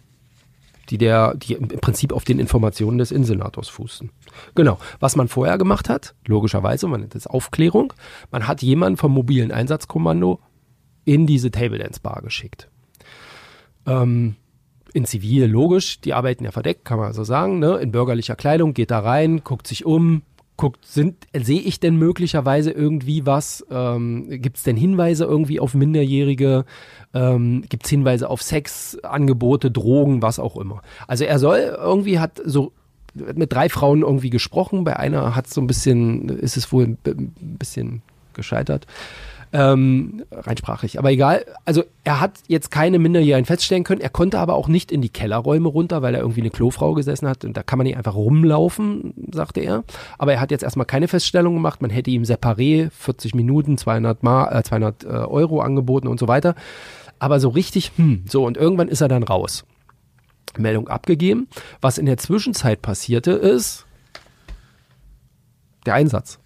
[0.90, 4.12] die, der, die im Prinzip auf den Informationen des Innensenators fußen.
[4.54, 4.78] Genau.
[5.00, 7.94] Was man vorher gemacht hat, logischerweise, man nennt das Aufklärung,
[8.32, 10.40] man hat jemanden vom mobilen Einsatzkommando
[11.06, 12.70] in diese Table Dance Bar geschickt.
[13.86, 14.36] Ähm,
[14.94, 17.76] in Zivil, logisch, die arbeiten ja verdeckt, kann man so sagen, ne?
[17.78, 20.22] in bürgerlicher Kleidung, geht da rein, guckt sich um,
[20.58, 23.66] guckt, sind, sehe ich denn möglicherweise irgendwie was?
[23.70, 26.66] Ähm, Gibt es denn Hinweise irgendwie auf Minderjährige?
[27.14, 30.82] Ähm, Gibt es Hinweise auf Sexangebote, Drogen, was auch immer?
[31.08, 32.72] Also er soll irgendwie hat so
[33.14, 34.84] mit drei Frauen irgendwie gesprochen.
[34.84, 38.02] Bei einer hat so ein bisschen, ist es wohl ein bisschen
[38.34, 38.88] gescheitert
[39.54, 41.00] ähm, reinsprachig.
[41.00, 41.46] Aber egal.
[41.66, 44.02] Also er hat jetzt keine Minderjährigen feststellen können.
[44.02, 47.28] Er konnte aber auch nicht in die Kellerräume runter, weil er irgendwie eine Klofrau gesessen
[47.28, 47.46] hat.
[47.46, 49.84] Und da kann man nicht einfach rumlaufen, sagte er.
[50.18, 51.82] Aber er hat jetzt erstmal keine Feststellung gemacht.
[51.82, 56.28] Man hätte ihm separé 40 Minuten, 200, Mar äh, 200 äh, Euro angeboten und so
[56.28, 56.56] weiter.
[57.20, 58.46] Aber so richtig, hm, so.
[58.46, 59.66] Und irgendwann ist er dann raus.
[60.58, 61.48] Meldung abgegeben.
[61.82, 63.86] Was in der Zwischenzeit passierte ist
[65.86, 66.40] der Einsatz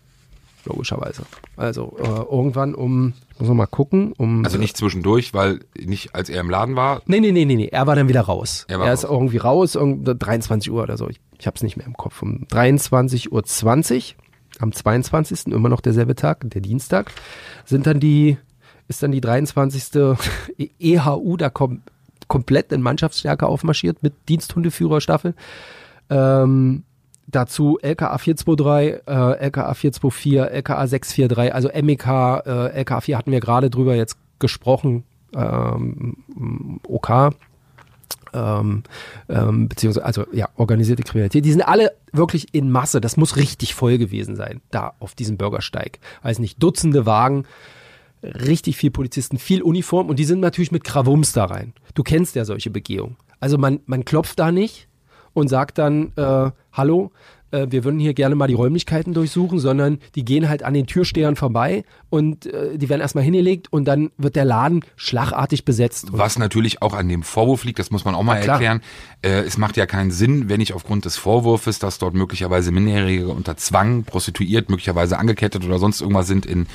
[0.66, 1.24] logischerweise.
[1.58, 4.46] Also äh, irgendwann um, muss man mal gucken, um.
[4.46, 7.02] Also nicht zwischendurch, weil nicht als er im Laden war.
[7.06, 7.68] Nee, nee, nee, nee, nee.
[7.68, 8.66] Er war dann wieder raus.
[8.68, 9.12] Er, war er ist raus.
[9.12, 11.10] irgendwie raus, um 23 Uhr oder so.
[11.10, 12.22] Ich, ich habe es nicht mehr im Kopf.
[12.22, 13.44] Um 23.20 Uhr
[14.60, 15.48] am 22.
[15.48, 17.12] immer noch derselbe Tag, der Dienstag,
[17.66, 18.38] sind dann die,
[18.88, 20.18] ist dann die 23.
[20.80, 21.82] EHU da kom
[22.28, 25.34] komplett in Mannschaftsstärke aufmarschiert mit Diensthundeführerstaffel.
[26.12, 26.84] Ähm,
[27.32, 33.40] Dazu LKA 423, äh, LKA 424, LKA 643, also MEK, äh, LKA 4 hatten wir
[33.40, 35.04] gerade drüber jetzt gesprochen,
[35.36, 36.18] ähm,
[36.88, 37.32] OK,
[38.34, 38.84] ähm,
[39.28, 41.46] ähm, beziehungsweise, also ja, organisierte Kriminalität.
[41.46, 45.38] Die sind alle wirklich in Masse, das muss richtig voll gewesen sein, da auf diesem
[45.38, 46.00] Bürgersteig.
[46.24, 47.46] Weiß nicht, Dutzende Wagen,
[48.24, 51.74] richtig viel Polizisten, viel Uniform und die sind natürlich mit Krawums da rein.
[51.94, 53.18] Du kennst ja solche Begehungen.
[53.40, 54.89] Also man, man klopft da nicht,
[55.40, 57.12] und sagt dann, äh, hallo,
[57.52, 60.86] äh, wir würden hier gerne mal die Räumlichkeiten durchsuchen, sondern die gehen halt an den
[60.86, 66.08] Türstehern vorbei und äh, die werden erstmal hingelegt und dann wird der Laden schlagartig besetzt.
[66.12, 68.82] Was natürlich auch an dem Vorwurf liegt, das muss man auch mal erklären.
[69.22, 73.30] Äh, es macht ja keinen Sinn, wenn ich aufgrund des Vorwurfs, dass dort möglicherweise Minderjährige
[73.30, 76.68] unter Zwang prostituiert, möglicherweise angekettet oder sonst irgendwas sind in,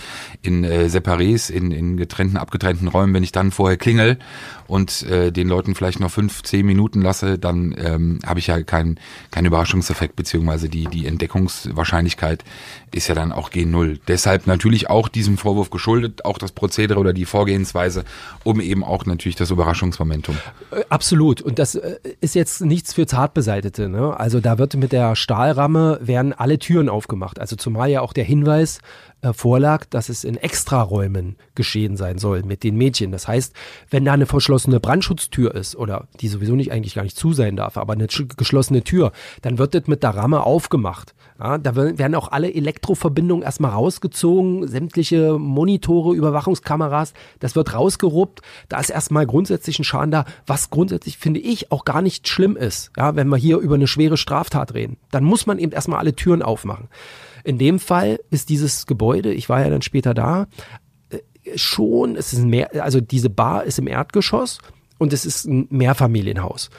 [0.42, 4.18] in äh, Separés, in, in getrennten, abgetrennten Räumen, wenn ich dann vorher klingel
[4.66, 8.62] und äh, den Leuten vielleicht noch fünf, zehn Minuten lasse, dann ähm, habe ich ja
[8.62, 8.98] keinen
[9.31, 12.44] keinen Überraschungseffekt, beziehungsweise die, die Entdeckungswahrscheinlichkeit
[12.92, 13.98] ist ja dann auch G0.
[14.09, 18.05] Deshalb natürlich auch diesem Vorwurf geschuldet, auch das Prozedere oder die Vorgehensweise,
[18.44, 20.37] um eben auch natürlich das Überraschungsmomentum.
[20.70, 21.40] Äh, absolut.
[21.40, 23.88] Und das äh, ist jetzt nichts für Zartbeseitete.
[23.88, 24.18] Ne?
[24.18, 27.40] Also da wird mit der Stahlramme werden alle Türen aufgemacht.
[27.40, 28.81] Also zumal ja auch der Hinweis,
[29.32, 33.12] vorlag, dass es in Extraräumen geschehen sein soll mit den Mädchen.
[33.12, 33.54] Das heißt,
[33.90, 37.56] wenn da eine verschlossene Brandschutztür ist oder die sowieso nicht eigentlich gar nicht zu sein
[37.56, 41.14] darf, aber eine geschlossene Tür, dann wird das mit der Ramme aufgemacht.
[41.38, 48.40] Ja, da werden auch alle Elektroverbindungen erstmal rausgezogen, sämtliche Monitore, Überwachungskameras, das wird rausgeruppt.
[48.68, 52.56] Da ist erstmal grundsätzlich ein Schaden da, was grundsätzlich, finde ich, auch gar nicht schlimm
[52.56, 52.92] ist.
[52.96, 56.14] Ja, wenn wir hier über eine schwere Straftat reden, dann muss man eben erstmal alle
[56.14, 56.88] Türen aufmachen.
[57.44, 60.46] In dem Fall ist dieses Gebäude, ich war ja dann später da,
[61.11, 61.18] äh,
[61.57, 64.59] schon, es ist Mehr, also diese Bar ist im Erdgeschoss
[64.98, 66.70] und es ist ein Mehrfamilienhaus.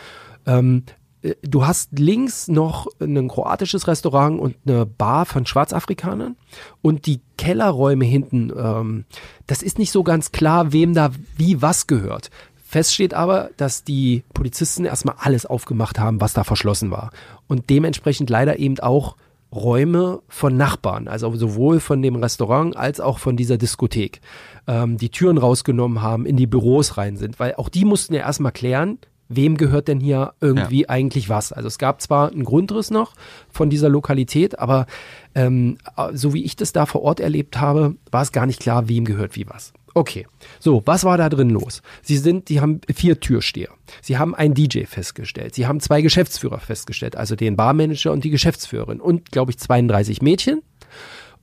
[0.47, 0.83] Ähm,
[1.21, 6.35] äh, du hast links noch ein kroatisches Restaurant und eine Bar von Schwarzafrikanern
[6.81, 9.05] und die Kellerräume hinten, ähm,
[9.45, 12.31] das ist nicht so ganz klar, wem da wie was gehört.
[12.67, 17.11] Fest steht aber, dass die Polizisten erstmal alles aufgemacht haben, was da verschlossen war.
[17.47, 19.15] Und dementsprechend leider eben auch
[19.55, 24.19] Räume von Nachbarn, also sowohl von dem Restaurant als auch von dieser Diskothek,
[24.67, 28.21] ähm, die Türen rausgenommen haben, in die Büros rein sind, weil auch die mussten ja
[28.21, 30.89] erstmal klären, wem gehört denn hier irgendwie ja.
[30.89, 31.51] eigentlich was.
[31.51, 33.13] Also es gab zwar einen Grundriss noch
[33.49, 34.85] von dieser Lokalität, aber
[35.33, 35.77] ähm,
[36.13, 39.05] so wie ich das da vor Ort erlebt habe, war es gar nicht klar, wem
[39.05, 39.73] gehört wie was.
[39.97, 40.27] Okay,
[40.59, 41.81] so, was war da drin los?
[42.01, 43.69] Sie sind, die haben vier Türsteher.
[44.01, 45.55] Sie haben einen DJ festgestellt.
[45.55, 50.21] Sie haben zwei Geschäftsführer festgestellt, also den Barmanager und die Geschäftsführerin und, glaube ich, 32
[50.21, 50.61] Mädchen.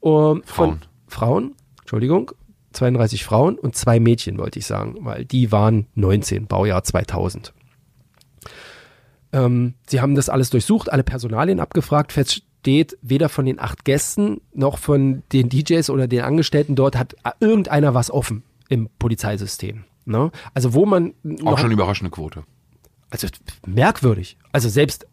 [0.01, 0.83] Um, Frauen.
[1.09, 2.33] Frauen, Entschuldigung,
[2.73, 7.55] 32 Frauen und zwei Mädchen, wollte ich sagen, weil die waren 19, Baujahr 2000.
[9.33, 12.13] Ähm, sie haben das alles durchsucht, alle Personalien abgefragt,
[12.63, 17.17] feststeht, weder von den acht Gästen noch von den DJs oder den Angestellten dort hat
[17.41, 19.85] irgendeiner was offen im Polizeisystem.
[20.05, 20.31] Ne?
[20.55, 22.45] Also wo man auch schon überraschende Quote.
[23.11, 23.29] Also
[23.67, 24.37] merkwürdig.
[24.53, 25.07] Also selbst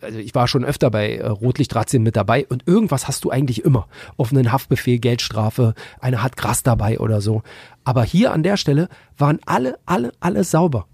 [0.00, 3.64] also ich war schon öfter bei äh, Rotlichtrazzien mit dabei und irgendwas hast du eigentlich
[3.64, 3.86] immer.
[4.16, 7.42] Offenen Haftbefehl, Geldstrafe, einer hat Gras dabei oder so.
[7.84, 10.86] Aber hier an der Stelle waren alle, alle, alle sauber.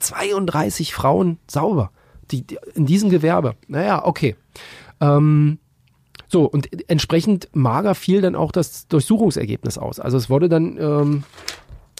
[0.00, 1.92] 32 Frauen sauber.
[2.32, 3.54] Die, die in diesem Gewerbe.
[3.68, 4.34] Naja, okay.
[5.00, 5.58] Ähm,
[6.28, 9.98] so, und entsprechend mager fiel dann auch das Durchsuchungsergebnis aus.
[9.98, 11.24] Also es wurde dann ähm,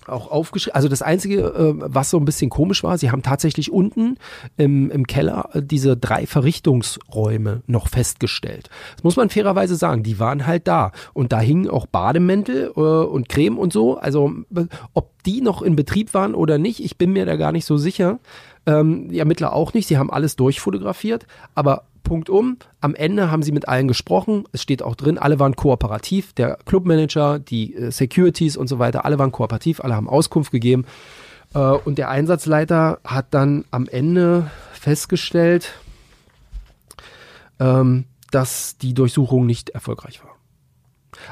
[0.08, 0.74] auch aufgeschrieben.
[0.74, 4.16] Also das Einzige, äh, was so ein bisschen komisch war, sie haben tatsächlich unten
[4.56, 8.68] im, im Keller äh, diese drei Verrichtungsräume noch festgestellt.
[8.96, 10.92] Das muss man fairerweise sagen, die waren halt da.
[11.14, 13.98] Und da hingen auch Bademäntel äh, und Creme und so.
[13.98, 17.52] Also äh, ob die noch in Betrieb waren oder nicht, ich bin mir da gar
[17.52, 18.18] nicht so sicher.
[18.66, 22.56] Ähm, die Ermittler auch nicht, sie haben alles durchfotografiert, aber Punkt um.
[22.80, 24.44] Am Ende haben sie mit allen gesprochen.
[24.52, 26.32] Es steht auch drin, alle waren kooperativ.
[26.32, 30.86] Der Clubmanager, die äh, Securities und so weiter, alle waren kooperativ, alle haben Auskunft gegeben.
[31.54, 35.74] Äh, und der Einsatzleiter hat dann am Ende festgestellt,
[37.60, 40.37] ähm, dass die Durchsuchung nicht erfolgreich war.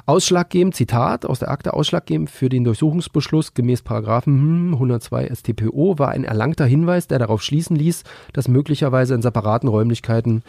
[0.07, 6.25] Ausschlaggebend, Zitat aus der Akte, ausschlaggebend für den Durchsuchungsbeschluss gemäß Paragraphen 102 StPO war ein
[6.25, 10.43] erlangter Hinweis, der darauf schließen ließ, dass möglicherweise in separaten Räumlichkeiten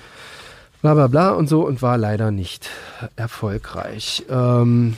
[0.82, 2.70] bla bla bla und so und war leider nicht
[3.16, 4.26] erfolgreich.
[4.30, 4.96] Ähm,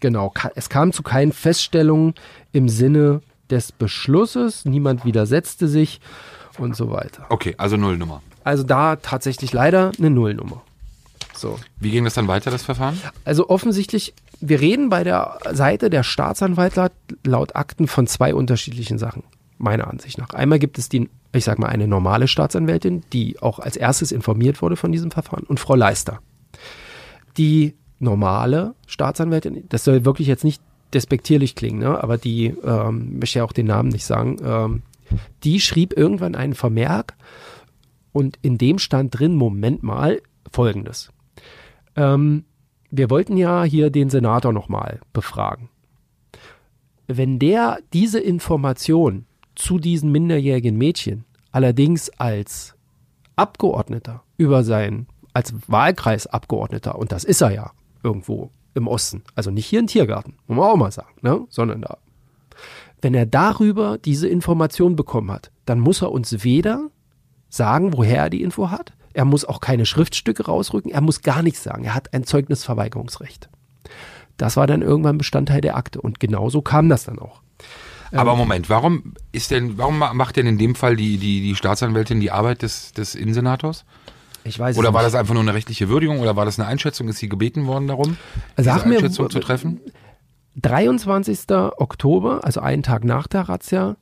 [0.00, 2.14] genau, es kam zu keinen Feststellungen
[2.52, 6.00] im Sinne des Beschlusses, niemand widersetzte sich
[6.58, 7.26] und so weiter.
[7.30, 8.22] Okay, also Nullnummer.
[8.44, 10.62] Also da tatsächlich leider eine Nullnummer.
[11.38, 11.58] So.
[11.78, 13.00] Wie ging das dann weiter, das Verfahren?
[13.24, 16.92] Also offensichtlich, wir reden bei der Seite der Staatsanwaltschaft
[17.24, 19.22] laut Akten von zwei unterschiedlichen Sachen,
[19.58, 20.30] meiner Ansicht nach.
[20.30, 24.62] Einmal gibt es die, ich sag mal, eine normale Staatsanwältin, die auch als erstes informiert
[24.62, 26.20] wurde von diesem Verfahren, und Frau Leister.
[27.36, 32.02] Die normale Staatsanwältin, das soll wirklich jetzt nicht despektierlich klingen, ne?
[32.02, 34.82] aber die, ähm, möchte ja auch den Namen nicht sagen, ähm,
[35.44, 37.14] die schrieb irgendwann einen Vermerk
[38.12, 40.20] und in dem stand drin, Moment mal,
[40.50, 41.10] folgendes.
[41.98, 42.44] Ähm,
[42.90, 45.68] wir wollten ja hier den Senator nochmal befragen.
[47.06, 52.76] Wenn der diese Information zu diesen minderjährigen Mädchen allerdings als
[53.36, 59.66] Abgeordneter über sein, als Wahlkreisabgeordneter, und das ist er ja irgendwo im Osten, also nicht
[59.66, 61.46] hier im Tiergarten, muss man auch mal sagen, ne?
[61.48, 61.98] sondern da.
[63.00, 66.90] Wenn er darüber diese Information bekommen hat, dann muss er uns weder
[67.48, 70.92] sagen, woher er die Info hat, er muss auch keine Schriftstücke rausrücken.
[70.92, 71.82] Er muss gar nichts sagen.
[71.82, 73.48] Er hat ein Zeugnisverweigerungsrecht.
[74.36, 76.00] Das war dann irgendwann Bestandteil der Akte.
[76.00, 77.42] Und genauso kam das dann auch.
[78.12, 81.56] Aber ähm, Moment, warum ist denn, warum macht denn in dem Fall die, die, die
[81.56, 83.84] Staatsanwältin die Arbeit des, des Innensenators?
[84.44, 87.08] Ich weiß Oder war das einfach nur eine rechtliche Würdigung oder war das eine Einschätzung?
[87.08, 88.16] Ist sie gebeten worden darum,
[88.56, 89.80] Sag diese mir, Einschätzung zu treffen?
[90.54, 91.40] 23.
[91.76, 93.96] Oktober, also einen Tag nach der Razzia,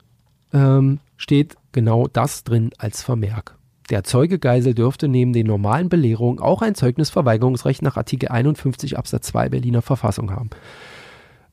[0.53, 3.56] ähm, steht genau das drin als Vermerk.
[3.91, 9.29] Der Zeuge Geisel dürfte neben den normalen Belehrungen auch ein Zeugnisverweigerungsrecht nach Artikel 51 Absatz
[9.29, 10.51] 2 Berliner Verfassung haben.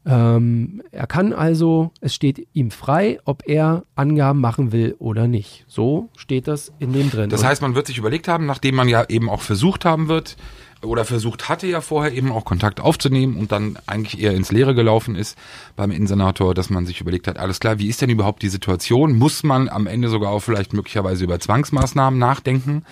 [0.06, 5.63] Ähm, er kann also, es steht ihm frei, ob er Angaben machen will oder nicht.
[5.67, 7.30] So steht das in dem drin.
[7.30, 10.36] Das heißt, man wird sich überlegt haben, nachdem man ja eben auch versucht haben wird,
[10.84, 14.76] oder versucht hatte ja vorher eben auch Kontakt aufzunehmen und dann eigentlich eher ins Leere
[14.76, 15.38] gelaufen ist
[15.76, 19.17] beim Innensenator, dass man sich überlegt hat, alles klar, wie ist denn überhaupt die Situation?
[19.17, 22.86] Muss man am Ende sogar auch vielleicht möglicherweise über Zwangsmaßnahmen nachdenken,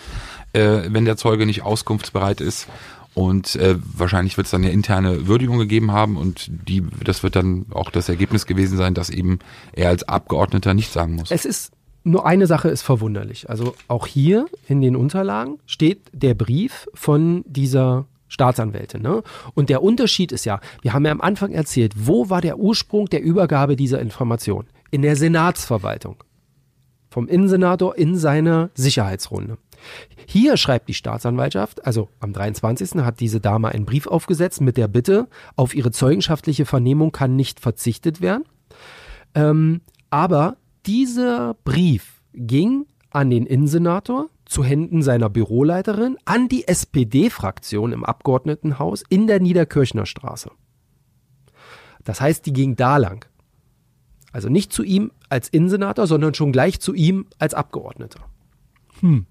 [0.54, 2.68] äh, wenn der Zeuge nicht auskunftsbereit ist?
[3.14, 7.36] Und äh, wahrscheinlich wird es dann eine interne Würdigung gegeben haben und die, das wird
[7.36, 9.40] dann auch das Ergebnis gewesen sein, dass eben
[9.74, 11.30] er als Abgeordneter nicht sagen muss.
[11.30, 13.50] Es ist nur eine Sache ist verwunderlich.
[13.50, 19.02] Also auch hier in den Unterlagen steht der Brief von dieser Staatsanwältin.
[19.02, 19.24] Ne?
[19.54, 23.08] Und der Unterschied ist ja, wir haben ja am Anfang erzählt, wo war der Ursprung
[23.08, 24.66] der Übergabe dieser Information?
[24.90, 26.24] In der Senatsverwaltung.
[27.10, 29.58] Vom Innensenator in seiner Sicherheitsrunde.
[30.26, 33.04] Hier schreibt die Staatsanwaltschaft, also am 23.
[33.04, 37.60] hat diese Dame einen Brief aufgesetzt mit der Bitte, auf ihre zeugenschaftliche Vernehmung kann nicht
[37.60, 38.46] verzichtet werden.
[39.36, 47.94] Ähm, aber dieser Brief ging an den Innensenator zu Händen seiner Büroleiterin an die SPD-Fraktion
[47.94, 50.52] im Abgeordnetenhaus in der Niederkirchner Straße.
[52.04, 53.26] Das heißt, die ging da lang.
[54.32, 58.22] Also nicht zu ihm als Innensenator, sondern schon gleich zu ihm als Abgeordneter.
[59.02, 59.26] Hm.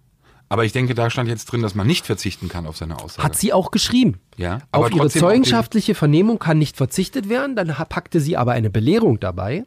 [0.48, 3.22] Aber ich denke, da stand jetzt drin, dass man nicht verzichten kann auf seine Aussage.
[3.22, 4.20] Hat sie auch geschrieben.
[4.36, 7.54] Ja, aber auf ihre zeugenschaftliche Vernehmung kann nicht verzichtet werden.
[7.54, 9.64] Dann packte sie aber eine Belehrung dabei.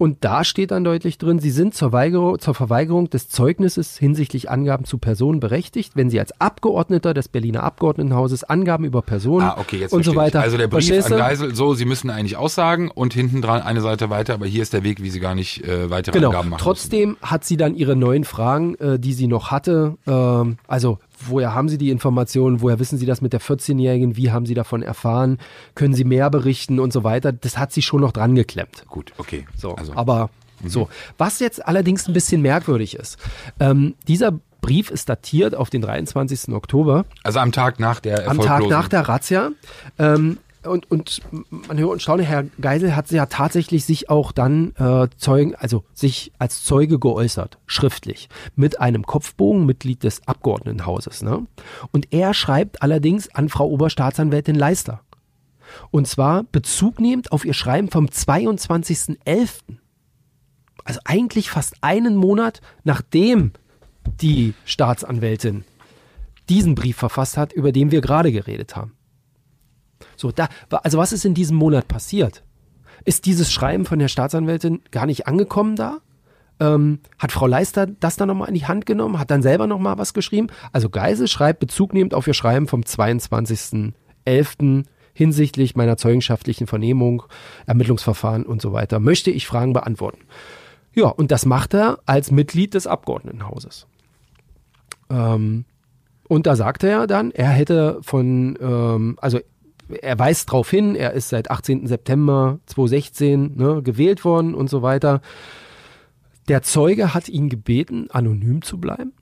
[0.00, 4.48] Und da steht dann deutlich drin, Sie sind zur, Weigerung, zur Verweigerung des Zeugnisses hinsichtlich
[4.50, 9.58] Angaben zu Personen berechtigt, wenn Sie als Abgeordneter des Berliner Abgeordnetenhauses Angaben über Personen ah,
[9.58, 10.40] okay, jetzt und so weiter.
[10.40, 13.82] Also der Brief Verstehst an Geisel, so, Sie müssen eigentlich aussagen und hinten dran eine
[13.82, 16.28] Seite weiter, aber hier ist der Weg, wie Sie gar nicht äh, weitere genau.
[16.28, 17.22] Angaben machen Trotzdem müssen.
[17.22, 21.68] hat sie dann ihre neuen Fragen, äh, die sie noch hatte, ähm, also woher haben
[21.68, 25.38] Sie die Informationen, woher wissen Sie das mit der 14-Jährigen, wie haben Sie davon erfahren,
[25.74, 27.32] können Sie mehr berichten und so weiter.
[27.32, 28.84] Das hat sie schon noch dran geklemmt.
[28.88, 29.46] Gut, okay.
[29.56, 29.94] So, also.
[29.94, 30.30] aber
[30.62, 30.68] mhm.
[30.68, 30.88] so.
[31.18, 33.18] Was jetzt allerdings ein bisschen merkwürdig ist,
[33.58, 36.54] ähm, dieser Brief ist datiert auf den 23.
[36.54, 37.06] Oktober.
[37.22, 39.50] Also am Tag nach der Am Tag nach der Razzia.
[39.98, 41.22] Ähm, und, und
[41.68, 45.84] man hört und staune, Herr Geisel hat ja tatsächlich sich auch dann äh, Zeugen, also
[45.94, 51.22] sich als Zeuge geäußert, schriftlich, mit einem Kopfbogen, Mitglied des Abgeordnetenhauses.
[51.22, 51.46] Ne?
[51.92, 55.00] Und er schreibt allerdings an Frau Oberstaatsanwältin Leister.
[55.90, 59.50] Und zwar bezugnehmend auf ihr Schreiben vom 22.11.
[60.84, 63.52] Also eigentlich fast einen Monat nachdem
[64.20, 65.64] die Staatsanwältin
[66.48, 68.92] diesen Brief verfasst hat, über den wir gerade geredet haben.
[70.20, 72.44] So, da, also was ist in diesem Monat passiert?
[73.06, 76.00] Ist dieses Schreiben von der Staatsanwältin gar nicht angekommen da?
[76.60, 79.96] Ähm, hat Frau Leister das dann nochmal in die Hand genommen, hat dann selber nochmal
[79.96, 80.48] was geschrieben?
[80.72, 84.84] Also Geisel schreibt Bezug nehmend auf ihr Schreiben vom 22.11.
[85.14, 87.22] hinsichtlich meiner zeugenschaftlichen Vernehmung,
[87.64, 89.00] Ermittlungsverfahren und so weiter.
[89.00, 90.20] Möchte ich Fragen beantworten?
[90.92, 93.86] Ja, und das macht er als Mitglied des Abgeordnetenhauses.
[95.08, 95.64] Ähm,
[96.28, 99.40] und da sagte er dann, er hätte von, ähm, also
[100.00, 101.86] er weist darauf hin, er ist seit 18.
[101.86, 105.20] September 2016 ne, gewählt worden und so weiter.
[106.48, 109.12] Der Zeuge hat ihn gebeten, anonym zu bleiben.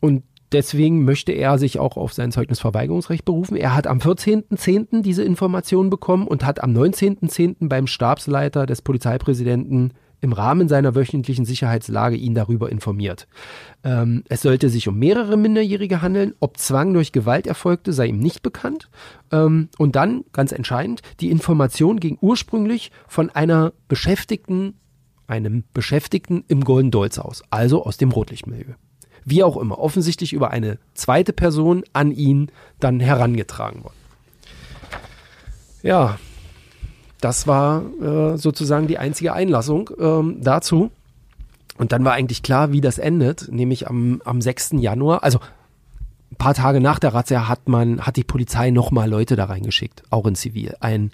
[0.00, 3.56] Und deswegen möchte er sich auch auf sein Zeugnisverweigerungsrecht berufen.
[3.56, 5.02] Er hat am 14.10.
[5.02, 7.68] diese Information bekommen und hat am 19.10.
[7.68, 13.28] beim Stabsleiter des Polizeipräsidenten im Rahmen seiner wöchentlichen Sicherheitslage ihn darüber informiert.
[13.84, 16.34] Ähm, es sollte sich um mehrere Minderjährige handeln.
[16.40, 18.90] Ob Zwang durch Gewalt erfolgte, sei ihm nicht bekannt.
[19.30, 24.74] Ähm, und dann, ganz entscheidend, die Information ging ursprünglich von einer Beschäftigten,
[25.26, 28.74] einem Beschäftigten im Golden Dolz aus, also aus dem Rotlichtmilieu.
[29.24, 32.50] Wie auch immer, offensichtlich über eine zweite Person an ihn
[32.80, 33.94] dann herangetragen worden.
[35.82, 36.18] Ja,
[37.20, 40.90] das war äh, sozusagen die einzige Einlassung ähm, dazu.
[41.76, 44.72] Und dann war eigentlich klar, wie das endet, nämlich am, am 6.
[44.78, 45.38] Januar, also
[46.32, 50.02] ein paar Tage nach der Razzia hat man, hat die Polizei nochmal Leute da reingeschickt,
[50.10, 50.76] auch in Zivil.
[50.80, 51.12] Ein,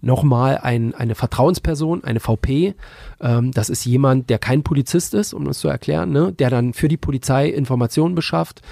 [0.00, 2.74] nochmal ein, eine Vertrauensperson, eine VP.
[3.20, 6.32] Ähm, das ist jemand, der kein Polizist ist, um das zu erklären, ne?
[6.32, 8.62] der dann für die Polizei Informationen beschafft.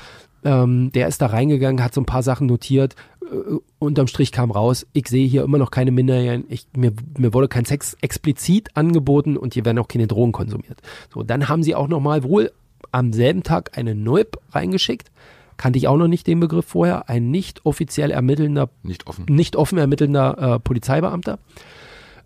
[0.44, 4.50] Ähm, der ist da reingegangen, hat so ein paar Sachen notiert, äh, unterm Strich kam
[4.50, 8.76] raus, ich sehe hier immer noch keine Minderjährigen, ich, mir, mir wurde kein Sex explizit
[8.76, 10.80] angeboten und hier werden auch keine Drogen konsumiert.
[11.14, 12.50] So, dann haben sie auch nochmal wohl
[12.90, 15.10] am selben Tag eine Neub reingeschickt.
[15.56, 17.08] Kannte ich auch noch nicht den Begriff vorher.
[17.08, 21.38] Ein nicht offiziell ermittelnder, nicht offen, nicht offen ermittelnder äh, Polizeibeamter.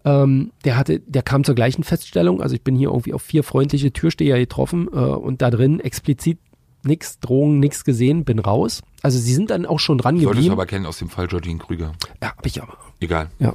[0.04, 2.40] Ähm, der hatte, der kam zur gleichen Feststellung.
[2.40, 6.38] Also ich bin hier irgendwie auf vier freundliche Türsteher getroffen äh, und da drin explizit
[6.86, 8.82] nichts, Drogen, nichts gesehen, bin raus.
[9.02, 10.32] Also sie sind dann auch schon dran geblieben.
[10.32, 11.92] Solltest du aber kennen aus dem Fall Georgine Krüger.
[12.22, 12.76] Ja, hab ich aber.
[13.00, 13.30] Egal.
[13.38, 13.52] Ja.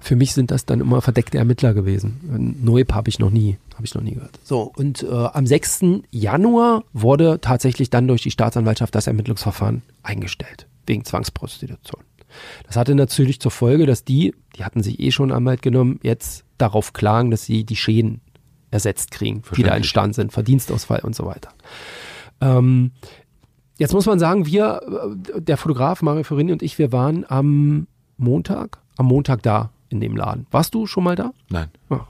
[0.00, 2.56] Für mich sind das dann immer verdeckte Ermittler gewesen.
[2.62, 4.38] Neub habe ich noch nie, habe ich noch nie gehört.
[4.44, 5.80] So, und äh, am 6.
[6.10, 12.02] Januar wurde tatsächlich dann durch die Staatsanwaltschaft das Ermittlungsverfahren eingestellt, wegen Zwangsprostitution.
[12.66, 16.44] Das hatte natürlich zur Folge, dass die, die hatten sich eh schon Anwalt genommen, jetzt
[16.58, 18.20] darauf klagen, dass sie die Schäden
[18.70, 21.50] ersetzt kriegen, die da entstanden sind, Verdienstausfall und so weiter.
[22.40, 22.92] Ähm,
[23.78, 24.80] jetzt muss man sagen, wir,
[25.34, 30.00] äh, der Fotograf Mario Ferrini und ich, wir waren am Montag, am Montag da in
[30.00, 30.46] dem Laden.
[30.50, 31.32] Warst du schon mal da?
[31.48, 31.68] Nein.
[31.88, 32.00] Oh,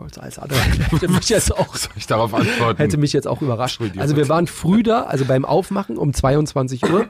[0.00, 0.58] als, als andere
[0.90, 2.78] hätte mich jetzt auch, Soll ich darauf antworten?
[2.78, 3.80] hätte mich jetzt auch überrascht.
[3.96, 7.08] Also wir waren früh da, also beim Aufmachen um 22 Uhr.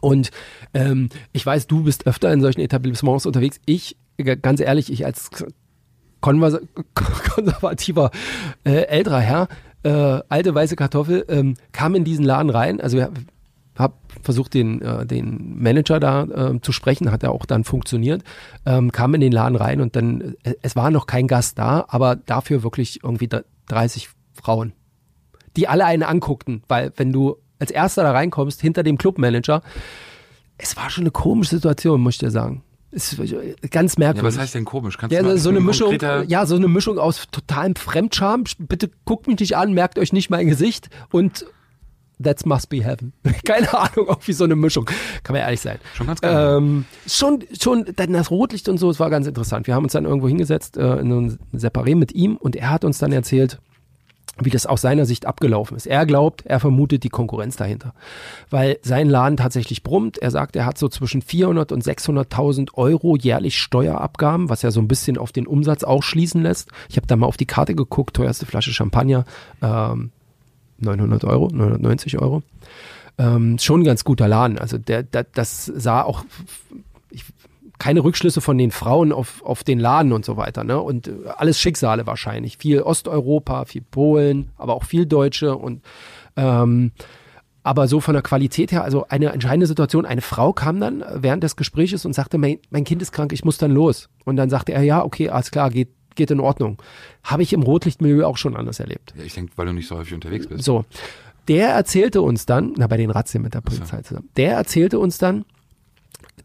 [0.00, 0.30] Und
[0.72, 3.60] ähm, ich weiß, du bist öfter in solchen Etablissements unterwegs.
[3.66, 3.96] Ich,
[4.42, 5.30] ganz ehrlich, ich als
[6.20, 8.10] konservativer
[8.64, 9.48] äh, älterer Herr
[9.82, 12.80] äh, alte weiße Kartoffel, ähm, kam in diesen Laden rein.
[12.80, 12.98] Also
[13.80, 18.22] habe versucht, den, äh, den Manager da äh, zu sprechen, hat ja auch dann funktioniert,
[18.66, 21.86] ähm, kam in den Laden rein und dann, äh, es war noch kein Gast da,
[21.88, 23.28] aber dafür wirklich irgendwie
[23.68, 24.72] 30 Frauen,
[25.56, 29.62] die alle einen anguckten, weil wenn du als erster da reinkommst, hinter dem Clubmanager,
[30.58, 32.62] es war schon eine komische Situation, muss ich dir sagen.
[32.92, 33.16] Ist
[33.70, 34.22] ganz merkwürdig.
[34.22, 34.98] Ja, was heißt denn komisch?
[34.98, 38.44] Kannst ja, so eine Mischung, ja, so eine Mischung aus totalem Fremdscham.
[38.58, 41.46] Bitte guckt mich nicht an, merkt euch nicht mein Gesicht und
[42.22, 43.14] That must be heaven.
[43.44, 44.84] Keine Ahnung, auch wie so eine Mischung.
[45.22, 45.78] Kann man ehrlich sein.
[45.94, 46.58] Schon ganz geil.
[46.58, 49.66] Ähm, schon, schon, dann das Rotlicht und so, es war ganz interessant.
[49.66, 52.84] Wir haben uns dann irgendwo hingesetzt, äh, in ein Separé mit ihm und er hat
[52.84, 53.58] uns dann erzählt,
[54.40, 55.86] wie das aus seiner Sicht abgelaufen ist.
[55.86, 57.94] Er glaubt, er vermutet die Konkurrenz dahinter,
[58.50, 60.18] weil sein Laden tatsächlich brummt.
[60.18, 64.80] Er sagt, er hat so zwischen 400 und 600.000 Euro jährlich Steuerabgaben, was ja so
[64.80, 66.70] ein bisschen auf den Umsatz auch schließen lässt.
[66.88, 69.24] Ich habe da mal auf die Karte geguckt, teuerste Flasche Champagner,
[69.62, 70.10] ähm,
[70.78, 72.42] 900 Euro, 990 Euro.
[73.18, 74.58] Ähm, schon ein ganz guter Laden.
[74.58, 76.24] Also der, der, das sah auch
[77.80, 80.62] keine Rückschlüsse von den Frauen auf, auf den Laden und so weiter.
[80.62, 80.78] Ne?
[80.78, 82.58] Und äh, alles Schicksale wahrscheinlich.
[82.58, 85.56] Viel Osteuropa, viel Polen, aber auch viel Deutsche.
[85.56, 85.82] Und
[86.36, 86.92] ähm,
[87.62, 91.42] aber so von der Qualität her, also eine entscheidende Situation, eine Frau kam dann während
[91.42, 94.08] des Gesprächs und sagte, mein, mein Kind ist krank, ich muss dann los.
[94.24, 96.80] Und dann sagte er, ja, okay, alles klar, geht, geht in Ordnung.
[97.24, 99.14] Habe ich im Rotlichtmilieu auch schon anders erlebt.
[99.16, 100.64] Ja, ich denke, weil du nicht so häufig unterwegs bist.
[100.64, 100.84] So.
[101.48, 105.18] Der erzählte uns dann, na, bei den Razzien mit der Polizei zusammen, der erzählte uns
[105.18, 105.44] dann,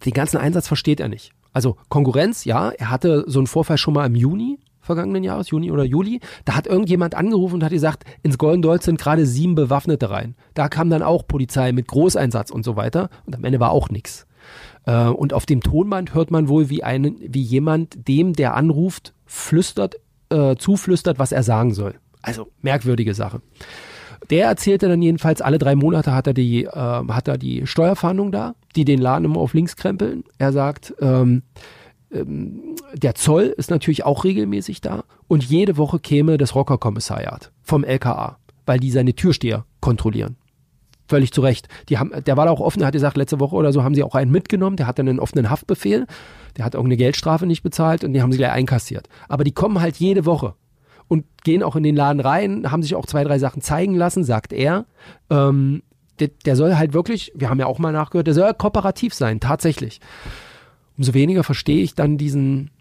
[0.05, 1.31] den ganzen Einsatz versteht er nicht.
[1.53, 5.71] Also Konkurrenz, ja, er hatte so einen Vorfall schon mal im Juni vergangenen Jahres, Juni
[5.71, 6.21] oder Juli.
[6.45, 10.35] Da hat irgendjemand angerufen und hat gesagt, ins Golden Dolls sind gerade sieben Bewaffnete rein.
[10.53, 13.09] Da kam dann auch Polizei mit Großeinsatz und so weiter.
[13.25, 14.27] Und am Ende war auch nichts.
[14.85, 19.13] Äh, und auf dem Tonband hört man wohl, wie, einen, wie jemand dem, der anruft,
[19.25, 19.95] flüstert,
[20.29, 21.95] äh, zuflüstert, was er sagen soll.
[22.21, 23.41] Also merkwürdige Sache.
[24.29, 28.31] Der erzählte dann jedenfalls, alle drei Monate hat er die, äh, hat er die Steuerfahndung
[28.31, 30.23] da, die den Laden immer auf links krempeln.
[30.37, 31.43] Er sagt, ähm,
[32.11, 37.83] ähm, der Zoll ist natürlich auch regelmäßig da und jede Woche käme das Rockerkommissariat vom
[37.83, 40.37] LKA, weil die seine Türsteher kontrollieren.
[41.07, 41.67] Völlig zu Recht.
[41.89, 44.01] Die haben, der war da auch offen, hat gesagt, letzte Woche oder so haben sie
[44.01, 46.07] auch einen mitgenommen, der hat dann einen offenen Haftbefehl,
[46.57, 49.07] der hat irgendeine Geldstrafe nicht bezahlt und die haben sie gleich einkassiert.
[49.29, 50.55] Aber die kommen halt jede Woche
[51.07, 54.23] und gehen auch in den Laden rein, haben sich auch zwei, drei Sachen zeigen lassen,
[54.23, 54.85] sagt er.
[55.29, 55.83] Ähm,
[56.19, 59.39] der, der soll halt wirklich, wir haben ja auch mal nachgehört, der soll kooperativ sein,
[59.39, 59.99] tatsächlich.
[60.97, 62.71] Umso weniger verstehe ich dann diesen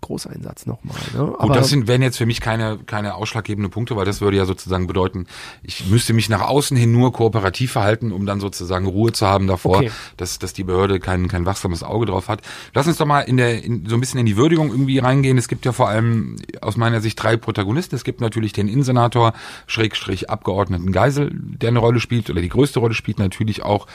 [0.00, 0.96] Großeinsatz nochmal.
[1.14, 1.26] Ne?
[1.26, 4.36] Gut, Aber das sind, wären jetzt für mich keine, keine ausschlaggebende Punkte, weil das würde
[4.36, 5.26] ja sozusagen bedeuten,
[5.62, 9.46] ich müsste mich nach außen hin nur kooperativ verhalten, um dann sozusagen Ruhe zu haben
[9.46, 9.90] davor, okay.
[10.16, 12.42] dass, dass die Behörde kein, kein wachsames Auge drauf hat.
[12.74, 15.38] Lass uns doch mal in der, in, so ein bisschen in die Würdigung irgendwie reingehen.
[15.38, 17.94] Es gibt ja vor allem aus meiner Sicht drei Protagonisten.
[17.94, 19.32] Es gibt natürlich den Innensenator,
[19.66, 23.86] Schrägstrich Abgeordneten Geisel, der eine Rolle spielt, oder die größte Rolle spielt natürlich auch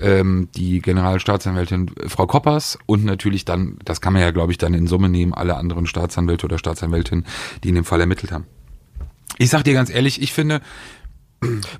[0.00, 4.74] ähm, die Generalstaatsanwältin Frau Koppers und natürlich dann, das kann man ja glaube ich dann
[4.74, 7.26] in Summe nehmen, alle anderen Staatsanwälte oder Staatsanwältinnen,
[7.62, 8.46] die in dem Fall ermittelt haben.
[9.38, 10.60] Ich sag dir ganz ehrlich, ich finde,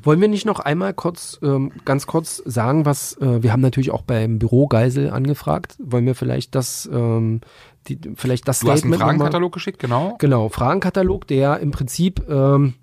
[0.03, 3.91] wollen wir nicht noch einmal kurz, ähm, ganz kurz sagen, was äh, wir haben natürlich
[3.91, 5.77] auch beim Büro Geisel angefragt.
[5.79, 7.41] Wollen wir vielleicht das, ähm,
[7.89, 10.17] die, vielleicht das du Statement hast einen Fragenkatalog geschickt, genau?
[10.19, 12.75] Genau, Fragenkatalog, der im Prinzip, ähm,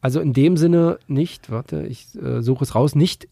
[0.00, 3.28] also in dem Sinne nicht, warte, ich äh, suche es raus, nicht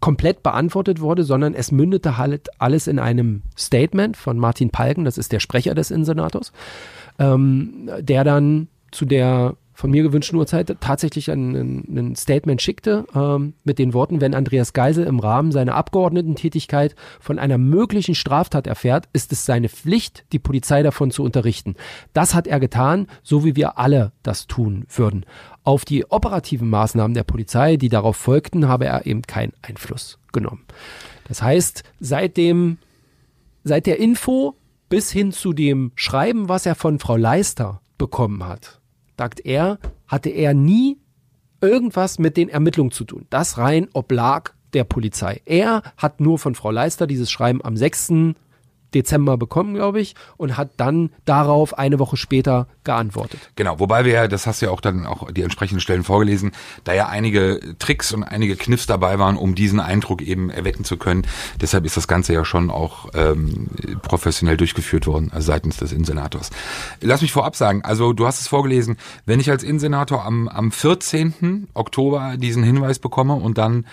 [0.00, 5.18] komplett beantwortet wurde, sondern es mündete halt alles in einem Statement von Martin Palken, das
[5.18, 6.52] ist der Sprecher des Innensenators,
[7.18, 13.52] ähm, der dann zu der von mir gewünschten Uhrzeit tatsächlich ein, ein, Statement schickte ähm,
[13.62, 19.06] mit den Worten, wenn Andreas Geisel im Rahmen seiner Abgeordnetentätigkeit von einer möglichen Straftat erfährt,
[19.12, 21.76] ist es seine Pflicht, die Polizei davon zu unterrichten.
[22.14, 25.26] Das hat er getan, so wie wir alle das tun würden.
[25.62, 30.64] Auf die operativen Maßnahmen der Polizei, die darauf folgten, habe er eben keinen Einfluss genommen.
[31.28, 32.78] Das heißt, seit dem,
[33.62, 34.56] seit der Info
[34.88, 38.80] bis hin zu dem Schreiben, was er von Frau Leister bekommen hat,
[39.16, 40.98] sagt er, hatte er nie
[41.60, 43.26] irgendwas mit den Ermittlungen zu tun.
[43.30, 45.40] Das rein oblag der Polizei.
[45.46, 48.34] Er hat nur von Frau Leister dieses Schreiben am 6.
[48.94, 53.40] Dezember bekommen, glaube ich, und hat dann darauf eine Woche später geantwortet.
[53.56, 56.52] Genau, wobei wir ja, das hast du ja auch dann auch die entsprechenden Stellen vorgelesen,
[56.84, 60.96] da ja einige Tricks und einige Kniffs dabei waren, um diesen Eindruck eben erwecken zu
[60.96, 61.26] können.
[61.60, 63.68] Deshalb ist das Ganze ja schon auch ähm,
[64.02, 66.50] professionell durchgeführt worden, also seitens des Innensenators.
[67.00, 70.72] Lass mich vorab sagen, also du hast es vorgelesen, wenn ich als Innensenator am, am
[70.72, 71.68] 14.
[71.74, 73.86] Oktober diesen Hinweis bekomme und dann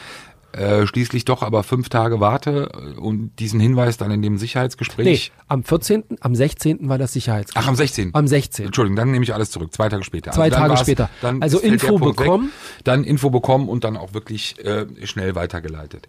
[0.54, 5.32] äh, schließlich doch aber fünf Tage warte und diesen Hinweis dann in dem Sicherheitsgespräch.
[5.34, 6.90] Nee, am 14., am 16.
[6.90, 7.64] war das Sicherheitsgespräch.
[7.64, 8.12] Ach, am 16.
[8.14, 8.66] Am 16.
[8.68, 10.32] Entschuldigung, dann nehme ich alles zurück, zwei Tage später.
[10.32, 11.10] Zwei also Tage später.
[11.22, 12.46] Dann also Info bekommen.
[12.46, 16.08] Weg, dann Info bekommen und dann auch wirklich äh, schnell weitergeleitet.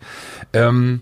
[0.53, 1.01] Ähm,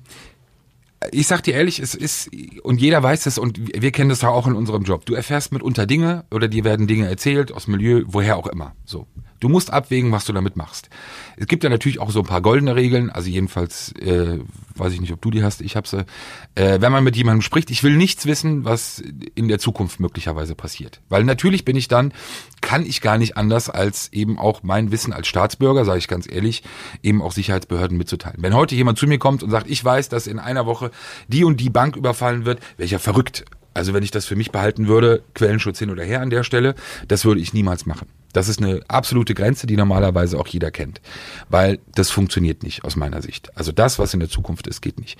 [1.10, 2.30] ich sag dir ehrlich, es ist,
[2.62, 5.04] und jeder weiß es, und wir kennen das auch in unserem Job.
[5.06, 8.74] Du erfährst mitunter Dinge oder dir werden Dinge erzählt aus Milieu, woher auch immer.
[8.84, 9.06] So.
[9.42, 10.88] Du musst abwägen, was du damit machst.
[11.36, 14.38] Es gibt ja natürlich auch so ein paar goldene Regeln, also jedenfalls, äh,
[14.76, 16.06] weiß ich nicht, ob du die hast, ich habe sie.
[16.54, 19.02] Äh, wenn man mit jemandem spricht, ich will nichts wissen, was
[19.34, 21.00] in der Zukunft möglicherweise passiert.
[21.08, 22.12] Weil natürlich bin ich dann,
[22.60, 26.30] kann ich gar nicht anders, als eben auch mein Wissen als Staatsbürger, sage ich ganz
[26.30, 26.62] ehrlich,
[27.02, 28.44] eben auch Sicherheitsbehörden mitzuteilen.
[28.44, 30.92] Wenn heute jemand zu mir kommt und sagt, ich weiß, dass in einer Woche
[31.26, 33.44] die und die Bank überfallen wird, ich ja verrückt.
[33.74, 36.74] Also wenn ich das für mich behalten würde, Quellenschutz hin oder her an der Stelle,
[37.08, 38.08] das würde ich niemals machen.
[38.32, 41.00] Das ist eine absolute Grenze, die normalerweise auch jeder kennt,
[41.48, 43.56] weil das funktioniert nicht aus meiner Sicht.
[43.56, 45.18] Also das, was in der Zukunft ist, geht nicht.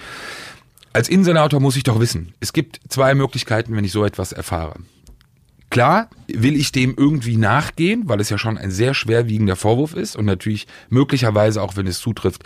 [0.95, 4.77] Als Innensenator muss ich doch wissen, es gibt zwei Möglichkeiten, wenn ich so etwas erfahre.
[5.71, 10.17] Klar will ich dem irgendwie nachgehen, weil es ja schon ein sehr schwerwiegender Vorwurf ist
[10.17, 12.45] und natürlich möglicherweise auch, wenn es zutrifft,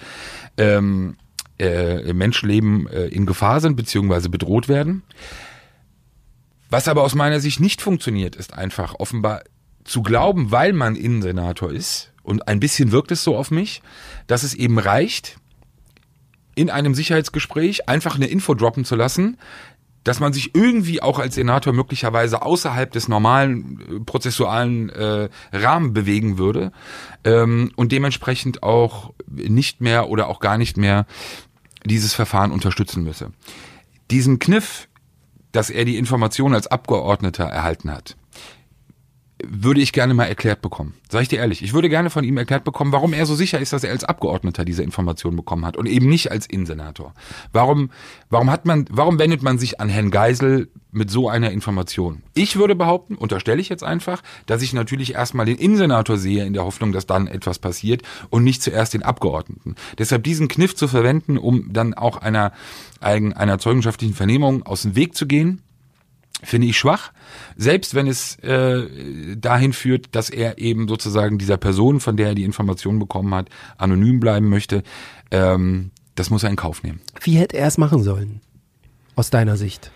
[0.59, 1.17] ähm,
[1.59, 5.03] äh, Menschenleben äh, in Gefahr sind beziehungsweise bedroht werden.
[6.71, 9.43] Was aber aus meiner Sicht nicht funktioniert, ist einfach offenbar
[9.85, 13.83] zu glauben, weil man Innensenator ist, und ein bisschen wirkt es so auf mich,
[14.27, 15.39] dass es eben reicht,
[16.57, 19.39] in einem Sicherheitsgespräch einfach eine Info droppen zu lassen,
[20.03, 25.93] dass man sich irgendwie auch als Senator möglicherweise außerhalb des normalen äh, prozessualen äh, Rahmen
[25.93, 26.73] bewegen würde
[27.25, 31.07] ähm, und dementsprechend auch nicht mehr oder auch gar nicht mehr
[31.85, 33.33] dieses Verfahren unterstützen müsse.
[34.11, 34.89] Diesen Kniff,
[35.57, 38.17] dass er die Information als Abgeordneter erhalten hat,
[39.43, 40.95] würde ich gerne mal erklärt bekommen.
[41.11, 43.59] Sag ich dir ehrlich, ich würde gerne von ihm erklärt bekommen, warum er so sicher
[43.59, 47.13] ist, dass er als Abgeordneter diese Information bekommen hat und eben nicht als Innensenator.
[47.53, 47.91] Warum,
[48.31, 52.23] warum hat man, warum wendet man sich an Herrn Geisel mit so einer Information?
[52.33, 56.55] Ich würde behaupten, unterstelle ich jetzt einfach, dass ich natürlich erstmal den Innensenator sehe in
[56.55, 59.75] der Hoffnung, dass dann etwas passiert und nicht zuerst den Abgeordneten.
[59.99, 62.53] Deshalb diesen Kniff zu verwenden, um dann auch einer,
[63.01, 65.61] einer zeugenschaftlichen Vernehmung aus dem Weg zu gehen,
[66.47, 67.13] finde ich schwach,
[67.57, 72.35] selbst wenn es äh, dahin führt, dass er eben sozusagen dieser Person, von der er
[72.35, 74.83] die Information bekommen hat, anonym bleiben möchte.
[75.31, 77.01] Ähm, das muss er in Kauf nehmen.
[77.21, 78.41] Wie hätte er es machen sollen,
[79.17, 79.91] aus deiner Sicht?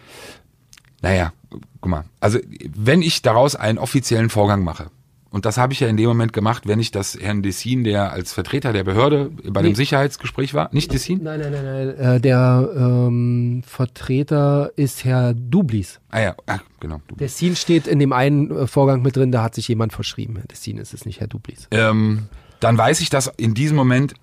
[1.02, 1.32] Naja,
[1.80, 2.38] guck mal, also
[2.76, 4.90] wenn ich daraus einen offiziellen Vorgang mache,
[5.30, 8.12] und das habe ich ja in dem Moment gemacht, wenn ich das Herrn Dessin, der
[8.12, 9.68] als Vertreter der Behörde bei nee.
[9.68, 11.22] dem Sicherheitsgespräch war, nicht Dessin?
[11.22, 12.16] Nein, nein, nein, nein.
[12.16, 16.00] Äh, der ähm, Vertreter ist Herr Dublis.
[16.10, 17.00] Ah ja, Ach, genau.
[17.06, 17.34] Dublis.
[17.34, 20.34] Dessin steht in dem einen äh, Vorgang mit drin, da hat sich jemand verschrieben.
[20.36, 21.68] Herr Dessin ist es nicht, Herr Dublis.
[21.70, 22.26] Ähm,
[22.58, 24.14] dann weiß ich, dass in diesem Moment,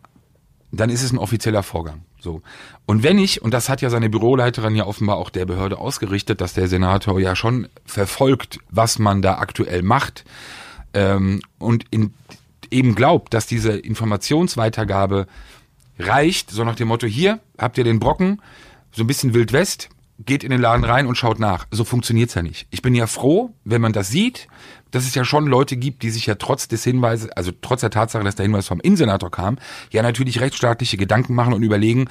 [0.74, 2.01] dann ist es ein offizieller Vorgang.
[2.20, 2.41] So.
[2.86, 6.41] Und wenn ich, und das hat ja seine Büroleiterin ja offenbar auch der Behörde ausgerichtet,
[6.41, 10.26] dass der Senator ja schon verfolgt, was man da aktuell macht,
[10.98, 12.14] ähm, und in,
[12.72, 15.28] eben glaubt, dass diese Informationsweitergabe
[16.00, 18.41] reicht, so nach dem Motto, hier habt ihr den Brocken,
[18.91, 19.89] so ein bisschen Wild West,
[20.26, 21.68] geht in den Laden rein und schaut nach.
[21.70, 22.66] So funktioniert's ja nicht.
[22.72, 24.48] Ich bin ja froh, wenn man das sieht,
[24.89, 27.91] dass es ja schon Leute gibt, die sich ja trotz des Hinweises, also trotz der
[27.91, 29.60] Tatsache, dass der Hinweis vom Innensenator kam,
[29.91, 32.10] ja natürlich rechtsstaatliche Gedanken machen und überlegen,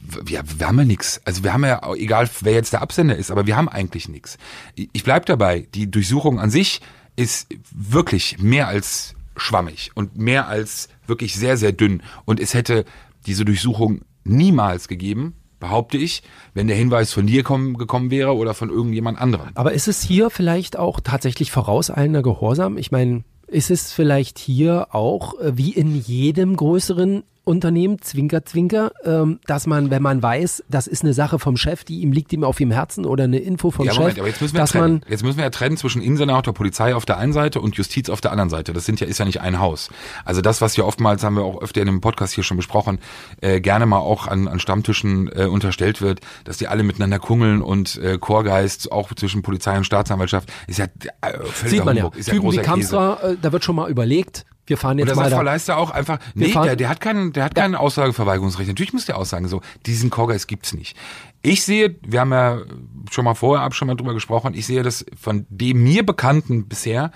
[0.00, 1.22] wir, wir haben ja nichts.
[1.24, 4.36] Also wir haben ja, egal wer jetzt der Absender ist, aber wir haben eigentlich nichts.
[4.74, 6.82] Ich bleib dabei, die Durchsuchung an sich
[7.16, 12.02] ist wirklich mehr als schwammig und mehr als wirklich sehr, sehr dünn.
[12.24, 12.84] Und es hätte
[13.26, 18.54] diese Durchsuchung niemals gegeben, behaupte ich, wenn der Hinweis von dir kommen, gekommen wäre oder
[18.54, 19.48] von irgendjemand anderem.
[19.54, 22.76] Aber ist es hier vielleicht auch tatsächlich vorauseilender Gehorsam?
[22.76, 28.92] Ich meine, ist es vielleicht hier auch äh, wie in jedem größeren Unternehmen, Zwinker, Zwinker,
[29.04, 32.32] ähm, dass man, wenn man weiß, das ist eine Sache vom Chef, die ihm liegt
[32.32, 34.60] ihm auf dem Herzen oder eine Info vom ja, Chef, Moment, aber jetzt müssen wir
[34.60, 35.00] dass trennen.
[35.00, 38.08] man jetzt müssen wir ja trennen zwischen Innensenator, Polizei auf der einen Seite und Justiz
[38.08, 38.72] auf der anderen Seite.
[38.72, 39.90] Das sind ja ist ja nicht ein Haus.
[40.24, 42.98] Also das, was ja oftmals haben wir auch öfter in dem Podcast hier schon besprochen,
[43.40, 47.60] äh, gerne mal auch an, an Stammtischen äh, unterstellt wird, dass die alle miteinander kungeln
[47.60, 50.86] und äh, Chorgeist auch zwischen Polizei und Staatsanwaltschaft ist ja
[51.20, 52.20] äh, völliger sieht man Humbug, ja.
[52.20, 52.70] ist ja Typen wie großer Käse.
[52.70, 55.36] Kamstra, äh, da wird schon mal überlegt, wir fahren jetzt Oder mal sagt da.
[55.36, 58.68] Frau Leister auch einfach, nee, der, der hat keinen, der hat kein Aussageverweigerungsrecht.
[58.68, 60.96] Natürlich muss der aussagen, so, diesen Chorgeist gibt's nicht.
[61.42, 62.62] Ich sehe, wir haben ja
[63.10, 66.66] schon mal vorher ab schon mal drüber gesprochen, ich sehe das von dem mir Bekannten
[66.68, 67.10] bisher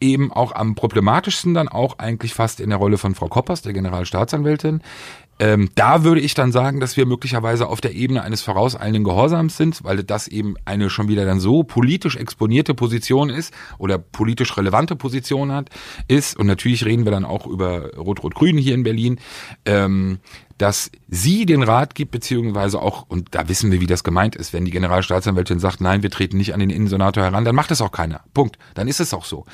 [0.00, 3.72] eben auch am problematischsten dann auch eigentlich fast in der Rolle von Frau Koppers, der
[3.72, 4.82] Generalstaatsanwältin.
[5.38, 9.56] Ähm, da würde ich dann sagen, dass wir möglicherweise auf der Ebene eines vorauseilenden Gehorsams
[9.56, 14.56] sind, weil das eben eine schon wieder dann so politisch exponierte Position ist oder politisch
[14.56, 15.70] relevante Position hat,
[16.08, 16.36] ist.
[16.36, 19.20] Und natürlich reden wir dann auch über Rot-Rot-Grün hier in Berlin.
[19.64, 20.18] Ähm,
[20.58, 24.52] dass sie den Rat gibt, beziehungsweise auch, und da wissen wir, wie das gemeint ist,
[24.52, 27.80] wenn die Generalstaatsanwältin sagt, nein, wir treten nicht an den Innensenator heran, dann macht das
[27.80, 28.22] auch keiner.
[28.34, 28.58] Punkt.
[28.74, 29.46] Dann ist es auch so.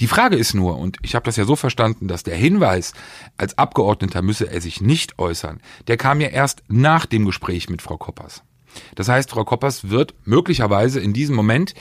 [0.00, 2.94] Die Frage ist nur, und ich habe das ja so verstanden, dass der Hinweis,
[3.36, 7.82] als Abgeordneter müsse er sich nicht äußern, der kam ja erst nach dem Gespräch mit
[7.82, 8.44] Frau Koppers.
[8.94, 11.74] Das heißt, Frau Koppers wird möglicherweise in diesem Moment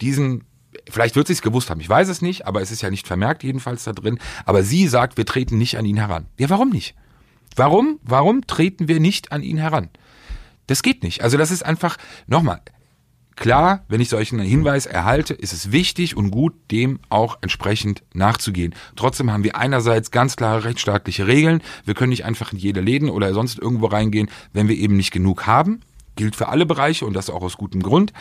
[0.00, 0.44] diesen
[0.90, 3.06] Vielleicht wird sie es gewusst haben, ich weiß es nicht, aber es ist ja nicht
[3.06, 4.18] vermerkt jedenfalls da drin.
[4.44, 6.26] Aber sie sagt, wir treten nicht an ihn heran.
[6.36, 6.94] Ja, warum nicht?
[7.56, 8.00] Warum?
[8.02, 9.90] Warum treten wir nicht an ihn heran?
[10.66, 11.22] Das geht nicht.
[11.22, 11.96] Also das ist einfach,
[12.26, 12.60] nochmal,
[13.36, 18.74] klar, wenn ich solchen Hinweis erhalte, ist es wichtig und gut, dem auch entsprechend nachzugehen.
[18.96, 21.62] Trotzdem haben wir einerseits ganz klare rechtsstaatliche Regeln.
[21.84, 25.10] Wir können nicht einfach in jede Läden oder sonst irgendwo reingehen, wenn wir eben nicht
[25.10, 25.80] genug haben.
[26.16, 28.12] Gilt für alle Bereiche und das auch aus gutem Grund.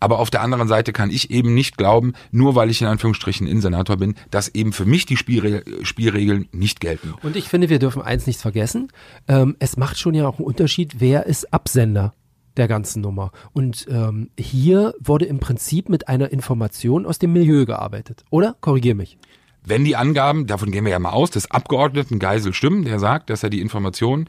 [0.00, 3.46] Aber auf der anderen Seite kann ich eben nicht glauben, nur weil ich in Anführungsstrichen
[3.46, 7.14] Innensenator bin, dass eben für mich die Spielre Spielregeln nicht gelten.
[7.22, 8.88] Und ich finde, wir dürfen eins nicht vergessen.
[9.26, 12.14] Ähm, es macht schon ja auch einen Unterschied, wer ist Absender
[12.58, 13.30] der ganzen Nummer.
[13.52, 18.24] Und ähm, hier wurde im Prinzip mit einer Information aus dem Milieu gearbeitet.
[18.30, 18.56] Oder?
[18.60, 19.18] Korrigier mich.
[19.64, 23.30] Wenn die Angaben, davon gehen wir ja mal aus, des Abgeordneten Geisel stimmen, der sagt,
[23.30, 24.28] dass er die Information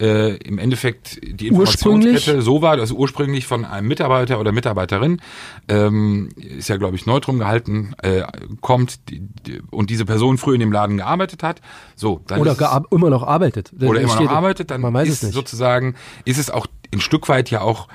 [0.00, 1.48] äh, im Endeffekt die?
[1.48, 5.20] Informationskette so war, dass ursprünglich von einem Mitarbeiter oder Mitarbeiterin,
[5.68, 8.22] ähm, ist ja glaube ich neutrum gehalten, äh,
[8.60, 11.60] kommt die, die, und diese Person früher in dem Laden gearbeitet hat.
[11.96, 13.72] So, dann Oder ist immer noch arbeitet.
[13.80, 15.34] oder immer noch arbeitet, dann man weiß ist es nicht.
[15.34, 15.94] sozusagen,
[16.24, 17.88] ist es auch ein Stück weit ja auch,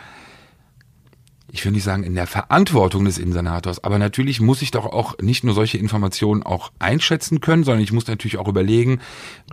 [1.54, 5.20] ich will nicht sagen in der Verantwortung des Insernators, aber natürlich muss ich doch auch
[5.20, 9.00] nicht nur solche Informationen auch einschätzen können, sondern ich muss natürlich auch überlegen,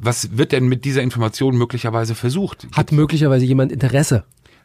[0.01, 2.67] was wird denn mit dieser Information möglicherweise versucht?
[2.75, 4.25] Hat möglicherweise jemand Interesse?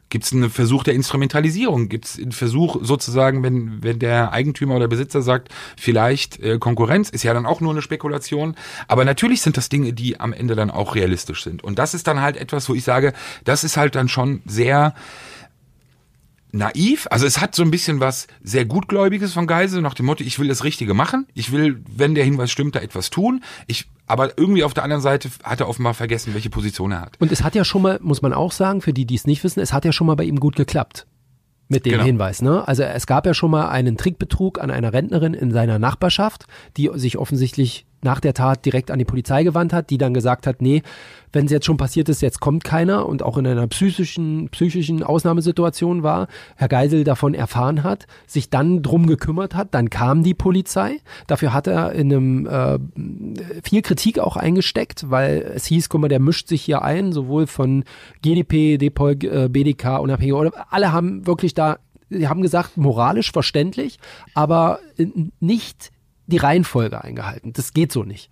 [0.10, 1.90] Gibt es einen Versuch der Instrumentalisierung?
[1.90, 7.10] Gibt es einen Versuch sozusagen, wenn, wenn der Eigentümer oder Besitzer sagt, vielleicht äh, Konkurrenz,
[7.10, 8.56] ist ja dann auch nur eine Spekulation.
[8.88, 11.66] Aber natürlich sind das Dinge, die am Ende dann auch realistisch sind.
[11.66, 13.12] Und das ist dann halt etwas, wo ich sage,
[13.44, 14.94] das ist halt dann schon sehr
[16.56, 17.08] naiv.
[17.12, 20.40] Also es hat so ein bisschen was sehr gutgläubiges von Geisel nach dem Motto, ich
[20.40, 21.28] will das Richtige machen.
[21.34, 23.44] Ich will, wenn der Hinweis stimmt, da etwas tun.
[23.68, 27.20] Ich, aber irgendwie auf der anderen Seite hat er offenbar vergessen, welche Position er hat.
[27.20, 29.44] Und es hat ja schon mal, muss man auch sagen, für die, die es nicht
[29.44, 31.06] wissen, es hat ja schon mal bei ihm gut geklappt.
[31.68, 32.04] Mit dem Genau.
[32.04, 32.68] Hinweis, ne?
[32.68, 36.46] Also es gab ja schon mal einen Trickbetrug an einer Rentnerin in seiner Nachbarschaft,
[36.78, 40.48] die sich offensichtlich nach der Tat direkt an die Polizei gewandt hat, die dann gesagt
[40.48, 40.82] hat, nee,
[41.34, 45.04] wenn es jetzt schon passiert ist, jetzt kommt keiner und auch in einer psychischen, psychischen
[45.04, 50.34] Ausnahmesituation war, Herr Geisel davon erfahren hat, sich dann drum gekümmert hat, dann kam die
[50.34, 51.02] Polizei.
[51.28, 52.80] Dafür hat er in einem äh,
[53.62, 57.48] viel Kritik auch eingesteckt, weil es hieß, guck mal, der mischt sich hier ein, sowohl
[57.48, 57.84] von
[58.22, 61.80] GDP, DPOL, äh, BDK, unabhängig, oder alle haben wirklich da,
[62.10, 64.00] sie haben gesagt, moralisch verständlich,
[64.34, 64.80] aber
[65.42, 65.92] nicht
[66.28, 67.54] die Reihenfolge eingehalten.
[67.54, 68.30] Das geht so nicht.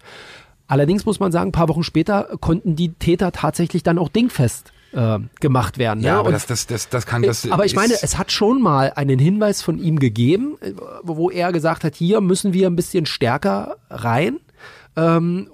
[0.67, 4.71] Allerdings muss man sagen, ein paar Wochen später konnten die Täter tatsächlich dann auch dingfest
[4.93, 6.01] äh, gemacht werden.
[6.03, 6.19] Ja, ne?
[6.19, 7.49] aber das, das, das, das kann das.
[7.49, 10.73] aber ich meine, es hat schon mal einen Hinweis von ihm gegeben, äh,
[11.03, 14.39] wo er gesagt hat, hier müssen wir ein bisschen stärker rein,
[14.95, 15.47] ähm,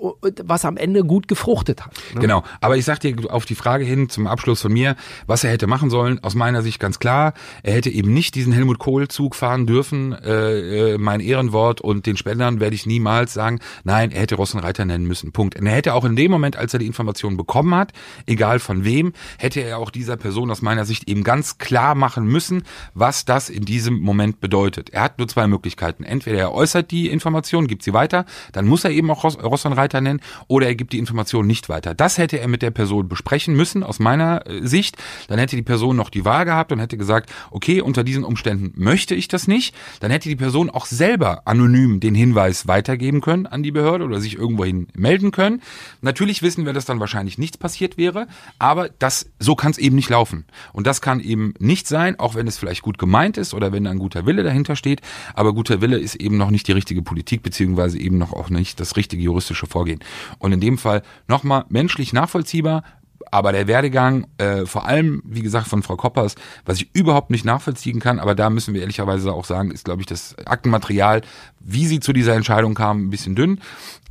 [0.44, 1.94] was am Ende gut gefruchtet hat.
[2.14, 2.22] Ne?
[2.22, 4.96] Genau, aber ich sag dir auf die Frage hin zum Abschluss von mir,
[5.28, 7.34] was er hätte machen sollen, aus meiner Sicht ganz klar,
[7.64, 12.06] er hätte eben nicht diesen Helmut Kohl Zug fahren dürfen, äh, äh, mein Ehrenwort und
[12.06, 15.60] den Spendern werde ich niemals sagen, nein, er hätte Rossenreiter nennen müssen, Punkt.
[15.60, 17.92] Und er hätte auch in dem Moment, als er die Information bekommen hat,
[18.26, 22.26] egal von wem, hätte er auch dieser Person aus meiner Sicht eben ganz klar machen
[22.26, 22.64] müssen,
[22.94, 24.90] was das in diesem Moment bedeutet.
[24.90, 28.84] Er hat nur zwei Möglichkeiten, entweder er äußert die Information, gibt sie weiter, dann muss
[28.84, 31.94] er eben auch Ross, Rossonreiter nennen, oder er gibt die Information nicht weiter.
[31.94, 34.98] Das hätte er mit der Person besprechen müssen, aus meiner äh, Sicht.
[35.28, 38.72] Dann hätte die Person noch die Wahl gehabt und hätte gesagt, okay, unter diesen Umständen
[38.76, 39.76] möchte ich das nicht.
[40.00, 44.20] Dann hätte die Person auch selber anonym den Hinweis weitergeben können an die Behörde oder
[44.20, 45.62] sich irgendwohin melden können.
[46.02, 48.28] Natürlich wissen wir, dass dann wahrscheinlich nichts passiert wäre,
[48.58, 50.46] aber das, so kann es eben nicht laufen.
[50.74, 53.88] Und das kann eben nicht sein, auch wenn es vielleicht gut gemeint ist oder wenn
[53.88, 55.02] ein guter Wille dahinter steht.
[55.34, 58.80] Aber guter Wille ist eben noch nicht die richtige Politik, beziehungsweise eben noch auch nicht
[58.80, 60.00] das richtige juristische Vorgehen.
[60.38, 62.84] Und in dem Fall nochmal menschlich nachvollziehbar,
[63.32, 67.46] aber der Werdegang, äh, vor allem, wie gesagt, von Frau Koppers, was ich überhaupt nicht
[67.46, 71.22] nachvollziehen kann, aber da müssen wir ehrlicherweise auch sagen, ist, glaube ich, das Aktenmaterial,
[71.60, 73.60] wie sie zu dieser Entscheidung kam, ein bisschen dünn.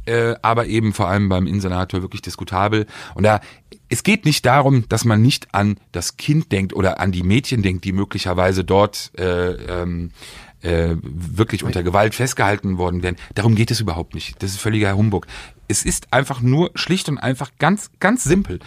[0.06, 2.86] Äh, aber eben vor allem beim Innensenator wirklich diskutabel.
[3.14, 3.40] Und da,
[3.90, 7.62] es geht nicht darum, dass man nicht an das Kind denkt oder an die Mädchen
[7.62, 10.12] denkt, die möglicherweise dort äh, ähm,
[10.62, 13.16] äh, wirklich unter Gewalt festgehalten worden wären.
[13.34, 14.42] Darum geht es überhaupt nicht.
[14.42, 15.26] Das ist völliger Humbug.
[15.68, 18.58] Es ist einfach nur schlicht und einfach ganz, ganz simpel.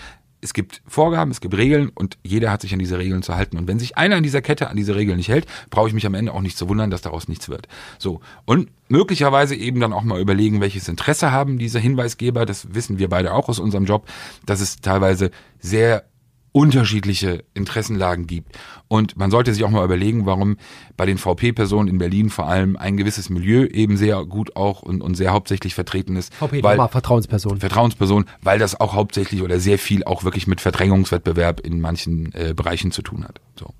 [0.43, 3.57] Es gibt Vorgaben, es gibt Regeln und jeder hat sich an diese Regeln zu halten.
[3.57, 6.07] Und wenn sich einer in dieser Kette an diese Regeln nicht hält, brauche ich mich
[6.07, 7.67] am Ende auch nicht zu wundern, dass daraus nichts wird.
[7.99, 8.21] So.
[8.45, 12.47] Und möglicherweise eben dann auch mal überlegen, welches Interesse haben diese Hinweisgeber.
[12.47, 14.07] Das wissen wir beide auch aus unserem Job,
[14.45, 15.29] dass es teilweise
[15.59, 16.05] sehr
[16.51, 18.57] unterschiedliche Interessenlagen gibt.
[18.87, 20.57] Und man sollte sich auch mal überlegen, warum
[20.97, 25.01] bei den VP-Personen in Berlin vor allem ein gewisses Milieu eben sehr gut auch und,
[25.01, 26.33] und sehr hauptsächlich vertreten ist.
[26.33, 27.59] VP weil, nochmal Vertrauensperson.
[27.59, 32.53] Vertrauensperson, weil das auch hauptsächlich oder sehr viel auch wirklich mit Verdrängungswettbewerb in manchen äh,
[32.53, 33.39] Bereichen zu tun hat.
[33.57, 33.73] So.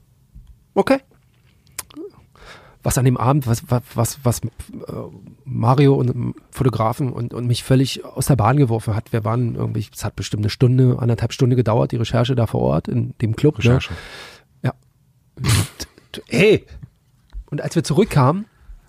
[0.74, 1.00] Okay.
[2.84, 4.50] Was an dem Abend, was, was, was, was äh,
[5.46, 9.14] Mario und Fotografen und, und mich völlig aus der Bahn geworfen hat.
[9.14, 12.62] Wir waren irgendwie, es hat bestimmt eine Stunde, anderthalb Stunde gedauert, die Recherche da vor
[12.62, 13.60] Ort in dem Club.
[13.60, 13.94] Recherche.
[13.94, 13.98] Ne?
[14.64, 14.74] Ja.
[16.28, 16.66] hey!
[17.52, 18.46] Und als wir zurückkamen,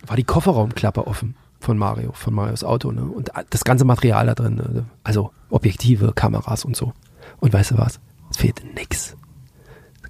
[0.06, 3.04] war die Kofferraumklappe offen von Mario, von Marios Auto, ne?
[3.04, 4.86] Und das ganze Material da drin, ne?
[5.04, 6.92] also Objektive, Kameras und so.
[7.40, 8.00] Und weißt du was?
[8.30, 9.16] Es fehlte nix.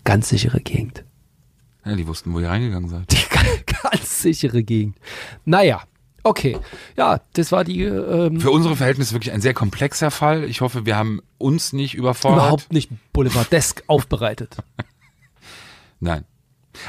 [0.05, 1.05] Ganz sichere Gegend.
[1.85, 3.11] Ja, die wussten, wo ihr reingegangen seid.
[3.11, 3.17] Die
[3.83, 4.97] ganz sichere Gegend.
[5.45, 5.83] Naja,
[6.23, 6.57] okay.
[6.97, 10.45] Ja, das war die ähm, Für unsere Verhältnisse wirklich ein sehr komplexer Fall.
[10.45, 12.39] Ich hoffe, wir haben uns nicht überfordert.
[12.39, 14.57] überhaupt nicht boulevardesk aufbereitet.
[16.01, 16.25] Nein.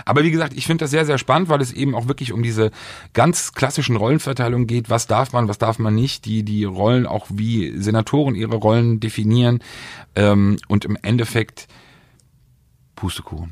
[0.05, 2.41] Aber wie gesagt, ich finde das sehr, sehr spannend, weil es eben auch wirklich um
[2.41, 2.71] diese
[3.11, 4.89] ganz klassischen Rollenverteilungen geht.
[4.89, 6.23] Was darf man, was darf man nicht?
[6.25, 9.59] Die, die Rollen auch wie Senatoren ihre Rollen definieren.
[10.15, 11.67] Ähm, und im Endeffekt
[12.95, 13.51] Pustekuchen.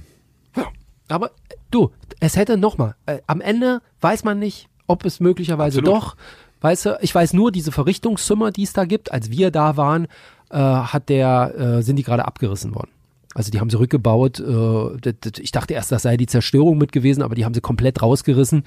[1.12, 1.32] Aber
[1.70, 6.02] du, es hätte nochmal, äh, am Ende weiß man nicht, ob es möglicherweise Absolut.
[6.02, 6.16] doch,
[6.62, 10.08] weißt du, ich weiß nur, diese Verrichtungszimmer, die es da gibt, als wir da waren,
[10.50, 12.92] äh, hat der, äh, sind die gerade abgerissen worden.
[13.34, 14.40] Also die haben sie rückgebaut.
[14.40, 18.02] Äh, ich dachte erst, das sei die Zerstörung mit gewesen, aber die haben sie komplett
[18.02, 18.66] rausgerissen.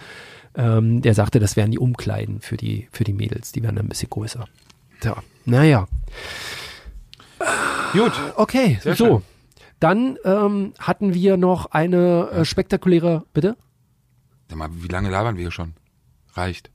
[0.56, 3.52] Ähm, der sagte, das wären die Umkleiden für die, für die Mädels.
[3.52, 4.46] Die wären dann ein bisschen größer.
[5.00, 5.86] Tja, naja.
[7.92, 8.12] Gut.
[8.36, 9.04] Okay, Sehr so.
[9.04, 9.22] schön.
[9.84, 13.54] Dann ähm, hatten wir noch eine äh, spektakuläre, bitte?
[14.48, 15.74] Sag mal, wie lange labern wir hier schon?
[16.32, 16.70] Reicht.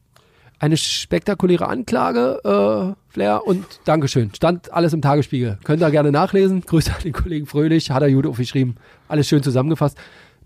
[0.60, 4.32] Eine spektakuläre Anklage, äh, Flair, und Dankeschön.
[4.36, 5.58] Stand alles im Tagesspiegel.
[5.64, 6.62] Könnt ihr gerne nachlesen.
[6.68, 8.76] Grüße an den Kollegen Fröhlich, hat er gut aufgeschrieben.
[9.08, 9.98] Alles schön zusammengefasst.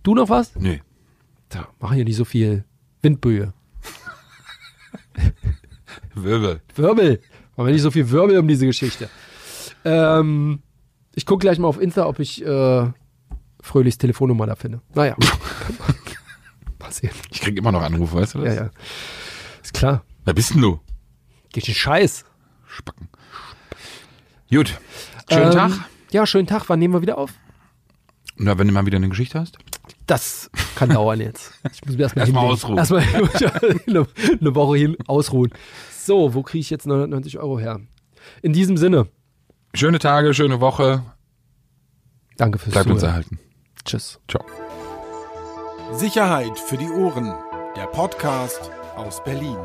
[0.01, 0.55] Du noch was?
[0.55, 0.81] Nee.
[1.49, 2.63] Da machen hier nicht so viel
[3.01, 3.51] Windböe.
[6.15, 6.61] Wirbel.
[6.75, 7.19] Wirbel.
[7.57, 9.09] Machen wir nicht so viel Wirbel um diese Geschichte.
[9.83, 10.62] Ähm,
[11.15, 12.87] ich gucke gleich mal auf Insta, ob ich äh,
[13.61, 14.81] Fröhlichs Telefonnummer da finde.
[14.93, 15.15] Naja.
[16.79, 17.13] Passiert.
[17.31, 18.55] Ich krieg immer noch Anrufe, weißt du das?
[18.55, 18.69] Ja, ja.
[19.61, 20.03] Ist klar.
[20.25, 20.79] Wer bist denn du?
[21.51, 22.25] Geht den Scheiß.
[22.67, 23.09] Spacken.
[24.51, 24.79] Gut.
[25.31, 25.71] Schönen Ähm, Tag.
[26.11, 26.67] Ja, schönen Tag.
[26.67, 27.33] Wann nehmen wir wieder auf?
[28.35, 29.57] Na, wenn du mal wieder eine Geschichte hast.
[30.07, 31.53] Das kann dauern jetzt.
[31.71, 32.77] Ich muss mir erstmal Erstmal ausruhen.
[32.77, 33.03] Erstmal
[34.41, 35.53] eine Woche hin ausruhen.
[35.97, 37.79] So, wo kriege ich jetzt 990 Euro her?
[38.41, 39.07] In diesem Sinne,
[39.75, 41.03] Schöne Tage, schöne Woche.
[42.37, 43.09] danke fürs Bleibt uns Zuhören.
[43.15, 43.39] erhalten.
[43.85, 44.19] Tschüss.
[44.29, 44.45] Ciao.
[45.93, 47.33] Sicherheit für die Ohren.
[47.75, 49.57] Der Podcast aus Berlin.